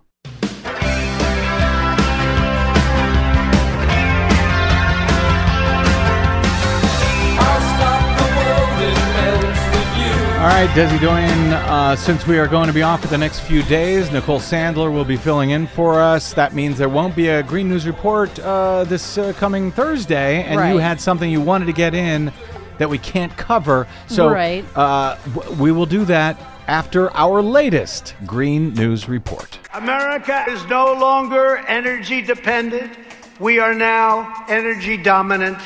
[10.40, 13.40] All right, Desi Doyen, uh, since we are going to be off for the next
[13.40, 16.32] few days, Nicole Sandler will be filling in for us.
[16.32, 20.72] That means there won't be a Green News Report uh, this uh, coming Thursday, and
[20.72, 22.32] you had something you wanted to get in
[22.78, 23.86] that we can't cover.
[24.06, 24.64] So Right.
[24.78, 29.58] uh, w- we will do that after our latest Green News Report.
[29.74, 32.94] America is no longer energy dependent.
[33.40, 35.58] We are now energy dominant.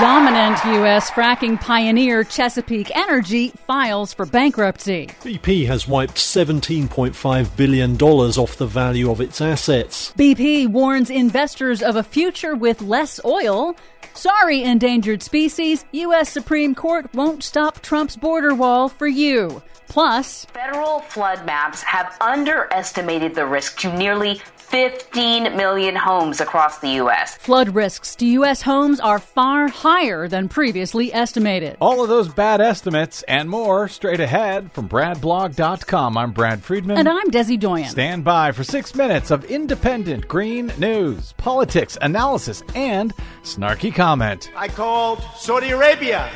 [0.00, 1.10] Dominant U.S.
[1.10, 5.08] fracking pioneer Chesapeake Energy files for bankruptcy.
[5.22, 10.10] BP has wiped $17.5 billion off the value of its assets.
[10.16, 13.76] BP warns investors of a future with less oil.
[14.14, 16.30] Sorry, endangered species, U.S.
[16.30, 19.62] Supreme Court won't stop Trump's border wall for you.
[19.88, 26.88] Plus, Federal flood maps have underestimated the risk to nearly 15 million homes across the
[26.94, 27.36] U.S.
[27.36, 28.62] flood risks to U.S.
[28.62, 31.76] homes are far higher than previously estimated.
[31.80, 36.16] All of those bad estimates and more straight ahead from BradBlog.com.
[36.16, 36.96] I'm Brad Friedman.
[36.96, 37.88] And I'm Desi Doyen.
[37.88, 43.12] Stand by for six minutes of independent green news, politics, analysis, and
[43.42, 44.50] snarky comment.
[44.56, 46.30] I called Saudi Arabia.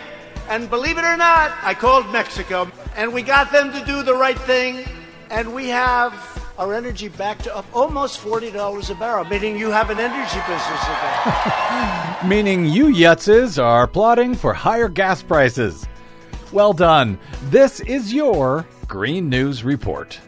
[0.48, 2.70] And believe it or not, I called Mexico.
[2.96, 4.86] And we got them to do the right thing.
[5.30, 6.14] And we have
[6.58, 10.82] our energy back to up almost $40 a barrel, meaning you have an energy business
[10.84, 12.28] again.
[12.28, 15.86] Meaning you yutzes are plotting for higher gas prices.
[16.50, 17.18] Well done.
[17.44, 20.18] This is your Green News Report.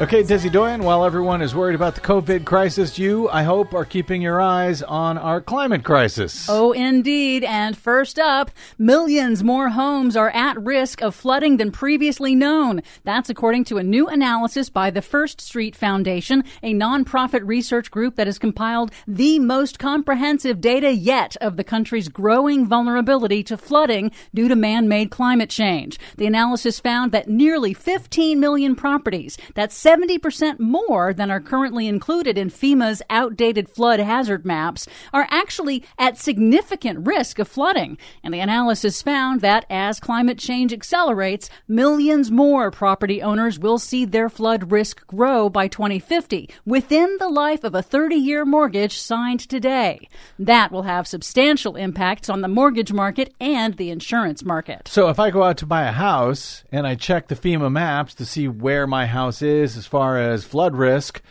[0.00, 3.84] Okay, Desi Doyen, while everyone is worried about the COVID crisis, you, I hope, are
[3.84, 6.46] keeping your eyes on our climate crisis.
[6.48, 7.44] Oh, indeed.
[7.44, 12.80] And first up, millions more homes are at risk of flooding than previously known.
[13.04, 18.16] That's according to a new analysis by the First Street Foundation, a nonprofit research group
[18.16, 24.12] that has compiled the most comprehensive data yet of the country's growing vulnerability to flooding
[24.32, 26.00] due to man made climate change.
[26.16, 32.38] The analysis found that nearly 15 million properties, that's 70% more than are currently included
[32.38, 37.98] in FEMA's outdated flood hazard maps, are actually at significant risk of flooding.
[38.22, 44.04] And the analysis found that as climate change accelerates, millions more property owners will see
[44.04, 49.40] their flood risk grow by 2050 within the life of a 30 year mortgage signed
[49.40, 50.08] today.
[50.38, 54.86] That will have substantial impacts on the mortgage market and the insurance market.
[54.86, 58.14] So if I go out to buy a house and I check the FEMA maps
[58.14, 61.22] to see where my house is as far as flood risk,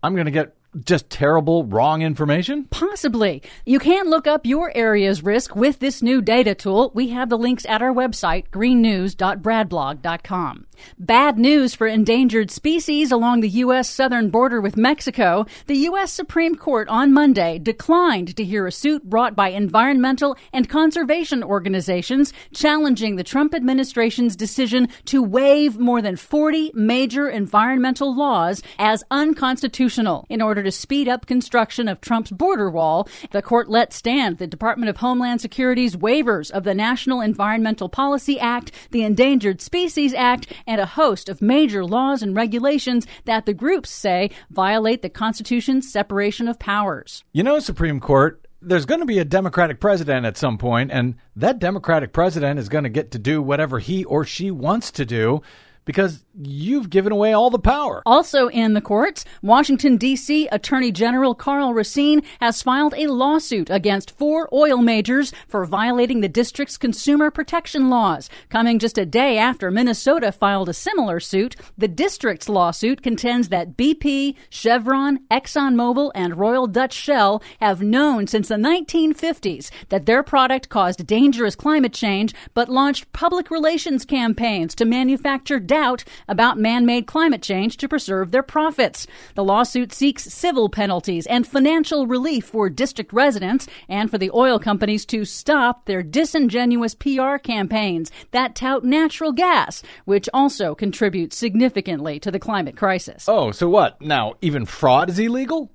[0.00, 0.54] I'm going to get
[0.84, 2.64] just terrible, wrong information?
[2.70, 3.42] Possibly.
[3.64, 6.90] You can look up your area's risk with this new data tool.
[6.94, 10.66] We have the links at our website, greennews.bradblog.com.
[10.98, 13.88] Bad news for endangered species along the U.S.
[13.88, 15.46] southern border with Mexico.
[15.66, 16.12] The U.S.
[16.12, 22.32] Supreme Court on Monday declined to hear a suit brought by environmental and conservation organizations
[22.52, 30.26] challenging the Trump administration's decision to waive more than 40 major environmental laws as unconstitutional
[30.28, 33.08] in order to speed up construction of Trump's border wall.
[33.30, 38.38] The court let stand the Department of Homeland Security's waivers of the National Environmental Policy
[38.38, 43.54] Act, the Endangered Species Act, and a host of major laws and regulations that the
[43.54, 47.24] groups say violate the Constitution's separation of powers.
[47.32, 51.14] You know, Supreme Court, there's going to be a Democratic president at some point, and
[51.36, 55.04] that Democratic president is going to get to do whatever he or she wants to
[55.04, 55.42] do
[55.86, 58.02] because you've given away all the power.
[58.04, 60.48] Also in the courts, Washington, D.C.
[60.52, 66.28] Attorney General Karl Racine has filed a lawsuit against four oil majors for violating the
[66.28, 68.28] district's consumer protection laws.
[68.50, 73.76] Coming just a day after Minnesota filed a similar suit, the district's lawsuit contends that
[73.76, 80.68] BP, Chevron, ExxonMobil, and Royal Dutch Shell have known since the 1950s that their product
[80.68, 87.06] caused dangerous climate change, but launched public relations campaigns to manufacture doubt about man made
[87.06, 89.06] climate change to preserve their profits.
[89.34, 94.58] The lawsuit seeks civil penalties and financial relief for district residents and for the oil
[94.58, 102.18] companies to stop their disingenuous PR campaigns that tout natural gas, which also contributes significantly
[102.20, 103.28] to the climate crisis.
[103.28, 104.00] Oh, so what?
[104.00, 105.70] Now, even fraud is illegal?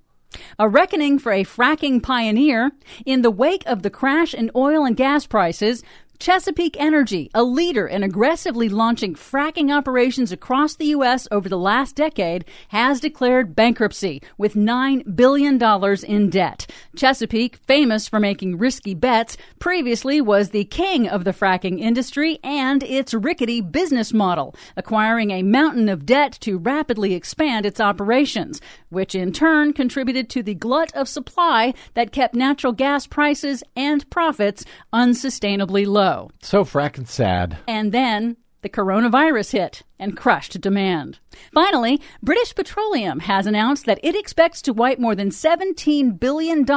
[0.58, 2.72] A reckoning for a fracking pioneer.
[3.06, 5.84] In the wake of the crash in oil and gas prices,
[6.22, 11.28] Chesapeake Energy, a leader in aggressively launching fracking operations across the U.S.
[11.32, 15.60] over the last decade, has declared bankruptcy with $9 billion
[16.04, 16.68] in debt.
[16.96, 22.84] Chesapeake, famous for making risky bets, previously was the king of the fracking industry and
[22.84, 29.16] its rickety business model, acquiring a mountain of debt to rapidly expand its operations, which
[29.16, 34.64] in turn contributed to the glut of supply that kept natural gas prices and profits
[34.94, 36.11] unsustainably low.
[36.42, 37.58] So fracking sad.
[37.68, 41.20] And then the coronavirus hit and crushed demand.
[41.54, 46.70] Finally, British Petroleum has announced that it expects to wipe more than $17 billion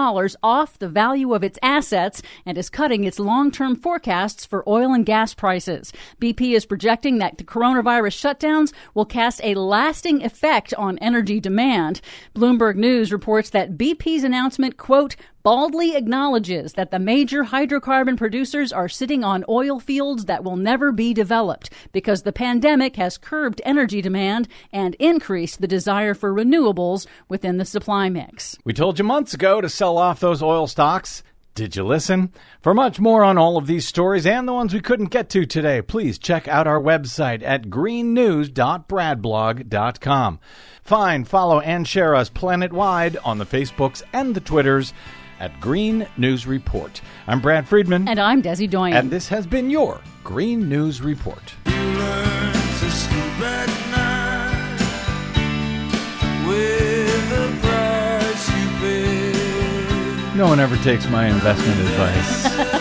[0.42, 4.92] off the value of its assets and is cutting its long term forecasts for oil
[4.92, 5.92] and gas prices.
[6.20, 12.00] BP is projecting that the coronavirus shutdowns will cast a lasting effect on energy demand.
[12.36, 18.88] Bloomberg News reports that BP's announcement, quote, baldly acknowledges that the major hydrocarbon producers are
[18.88, 24.02] sitting on oil fields that will never be developed because the pandemic has curbed energy
[24.02, 28.58] demand and increased the desire for renewables within the supply mix.
[28.64, 31.22] We told you months ago to sell off those oil stocks.
[31.54, 32.32] Did you listen?
[32.62, 35.46] For much more on all of these stories and the ones we couldn't get to
[35.46, 40.40] today, please check out our website at greennews.bradblog.com.
[40.82, 44.92] Find, follow, and share us planet wide on the Facebooks and the Twitters
[45.38, 47.00] at Green News Report.
[47.28, 48.08] I'm Brad Friedman.
[48.08, 48.96] And I'm Desi Doyen.
[48.96, 51.54] And this has been your Green News Report.
[60.34, 62.70] No one ever takes my investment advice.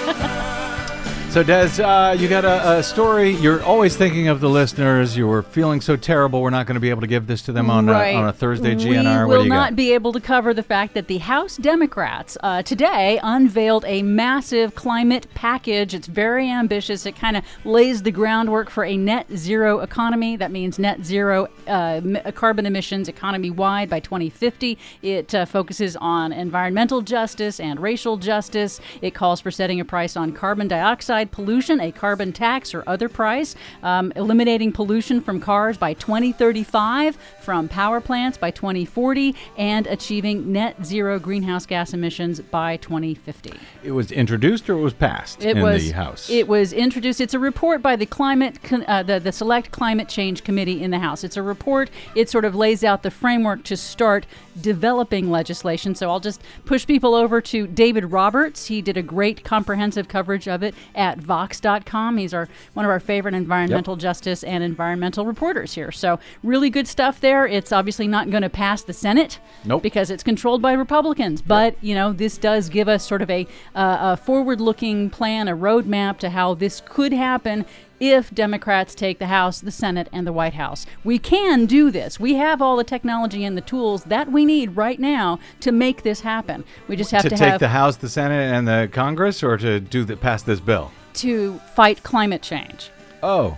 [1.34, 3.32] So, Des, uh, you got a, a, story.
[3.32, 5.18] You're always thinking of the listeners.
[5.18, 6.44] You were feeling so terrible.
[6.44, 8.10] We're not going to be able to give this to them on, right.
[8.10, 9.28] a, on a Thursday GNR.
[9.28, 9.76] We will not got?
[9.76, 14.76] be able to cover the fact that the House Democrats uh, today unveiled a massive
[14.76, 15.96] climate package.
[15.96, 17.08] It's very ambitious.
[17.08, 20.36] It kind of lays the groundwork for a net zero economy.
[20.36, 22.02] That means net zero uh,
[22.36, 24.78] carbon emissions economy wide by 2050.
[25.02, 28.80] It uh, focuses on environmental justice and racial justice.
[29.02, 33.10] It calls for setting a price on carbon dioxide pollution, a carbon tax or other
[33.10, 40.52] price, um, eliminating pollution from cars by 2035, from power plants by 2040, and achieving
[40.52, 43.54] net zero greenhouse gas emissions by 2050.
[43.84, 46.30] It was introduced or it was passed it in was, the House?
[46.30, 47.22] It was introduced.
[47.22, 51.00] It's a report by the climate, uh, the, the Select Climate Change Committee in the
[51.00, 51.24] House.
[51.24, 51.90] It's a report.
[52.16, 54.26] It sort of lays out the framework to start
[54.62, 55.96] developing legislation.
[55.96, 58.68] So I'll just push people over to David Roberts.
[58.68, 62.18] He did a great comprehensive coverage of it at Vox.com.
[62.18, 64.02] He's our one of our favorite environmental yep.
[64.02, 65.92] justice and environmental reporters here.
[65.92, 67.46] So really good stuff there.
[67.46, 69.82] It's obviously not going to pass the Senate nope.
[69.82, 71.42] because it's controlled by Republicans.
[71.42, 75.56] But you know this does give us sort of a, uh, a forward-looking plan, a
[75.56, 77.66] roadmap to how this could happen
[78.00, 80.86] if Democrats take the House, the Senate, and the White House.
[81.04, 82.20] We can do this.
[82.20, 86.04] We have all the technology and the tools that we need right now to make
[86.04, 86.66] this happen.
[86.90, 89.58] We just have to, to take have the House, the Senate, and the Congress, or
[89.58, 92.90] to do the, pass this bill to fight climate change.
[93.22, 93.58] Oh,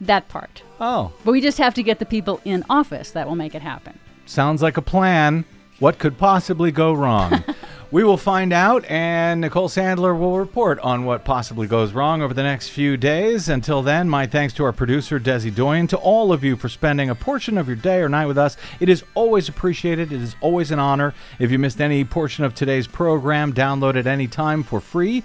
[0.00, 0.62] that part.
[0.80, 3.62] Oh, but we just have to get the people in office that will make it
[3.62, 3.98] happen.
[4.26, 5.44] Sounds like a plan.
[5.78, 7.44] What could possibly go wrong?
[7.92, 12.34] We will find out, and Nicole Sandler will report on what possibly goes wrong over
[12.34, 13.48] the next few days.
[13.48, 17.10] Until then, my thanks to our producer, Desi Doyen, to all of you for spending
[17.10, 18.56] a portion of your day or night with us.
[18.80, 20.12] It is always appreciated.
[20.12, 21.14] It is always an honor.
[21.38, 25.22] If you missed any portion of today's program, download it anytime for free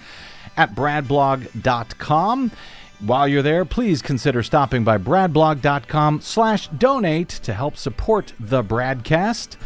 [0.58, 2.52] at bradblog.com.
[3.00, 9.58] While you're there, please consider stopping by bradblog.com slash donate to help support the BradCast.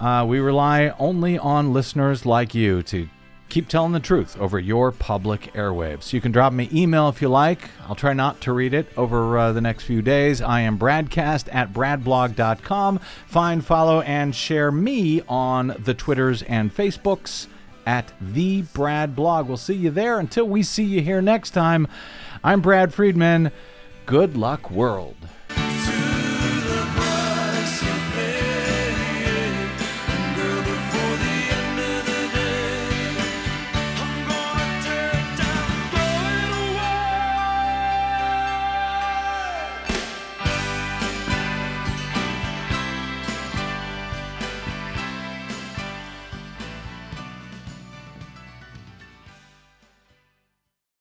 [0.00, 3.08] Uh, we rely only on listeners like you to
[3.50, 6.12] keep telling the truth over your public airwaves.
[6.12, 7.70] You can drop me email if you like.
[7.86, 10.40] I'll try not to read it over uh, the next few days.
[10.40, 12.98] I am BradCast at bradblog.com.
[13.26, 17.46] Find, follow, and share me on the Twitters and Facebooks
[17.86, 19.48] at the Brad Blog.
[19.48, 20.18] We'll see you there.
[20.18, 21.86] Until we see you here next time,
[22.42, 23.52] I'm Brad Friedman.
[24.06, 25.16] Good luck, world.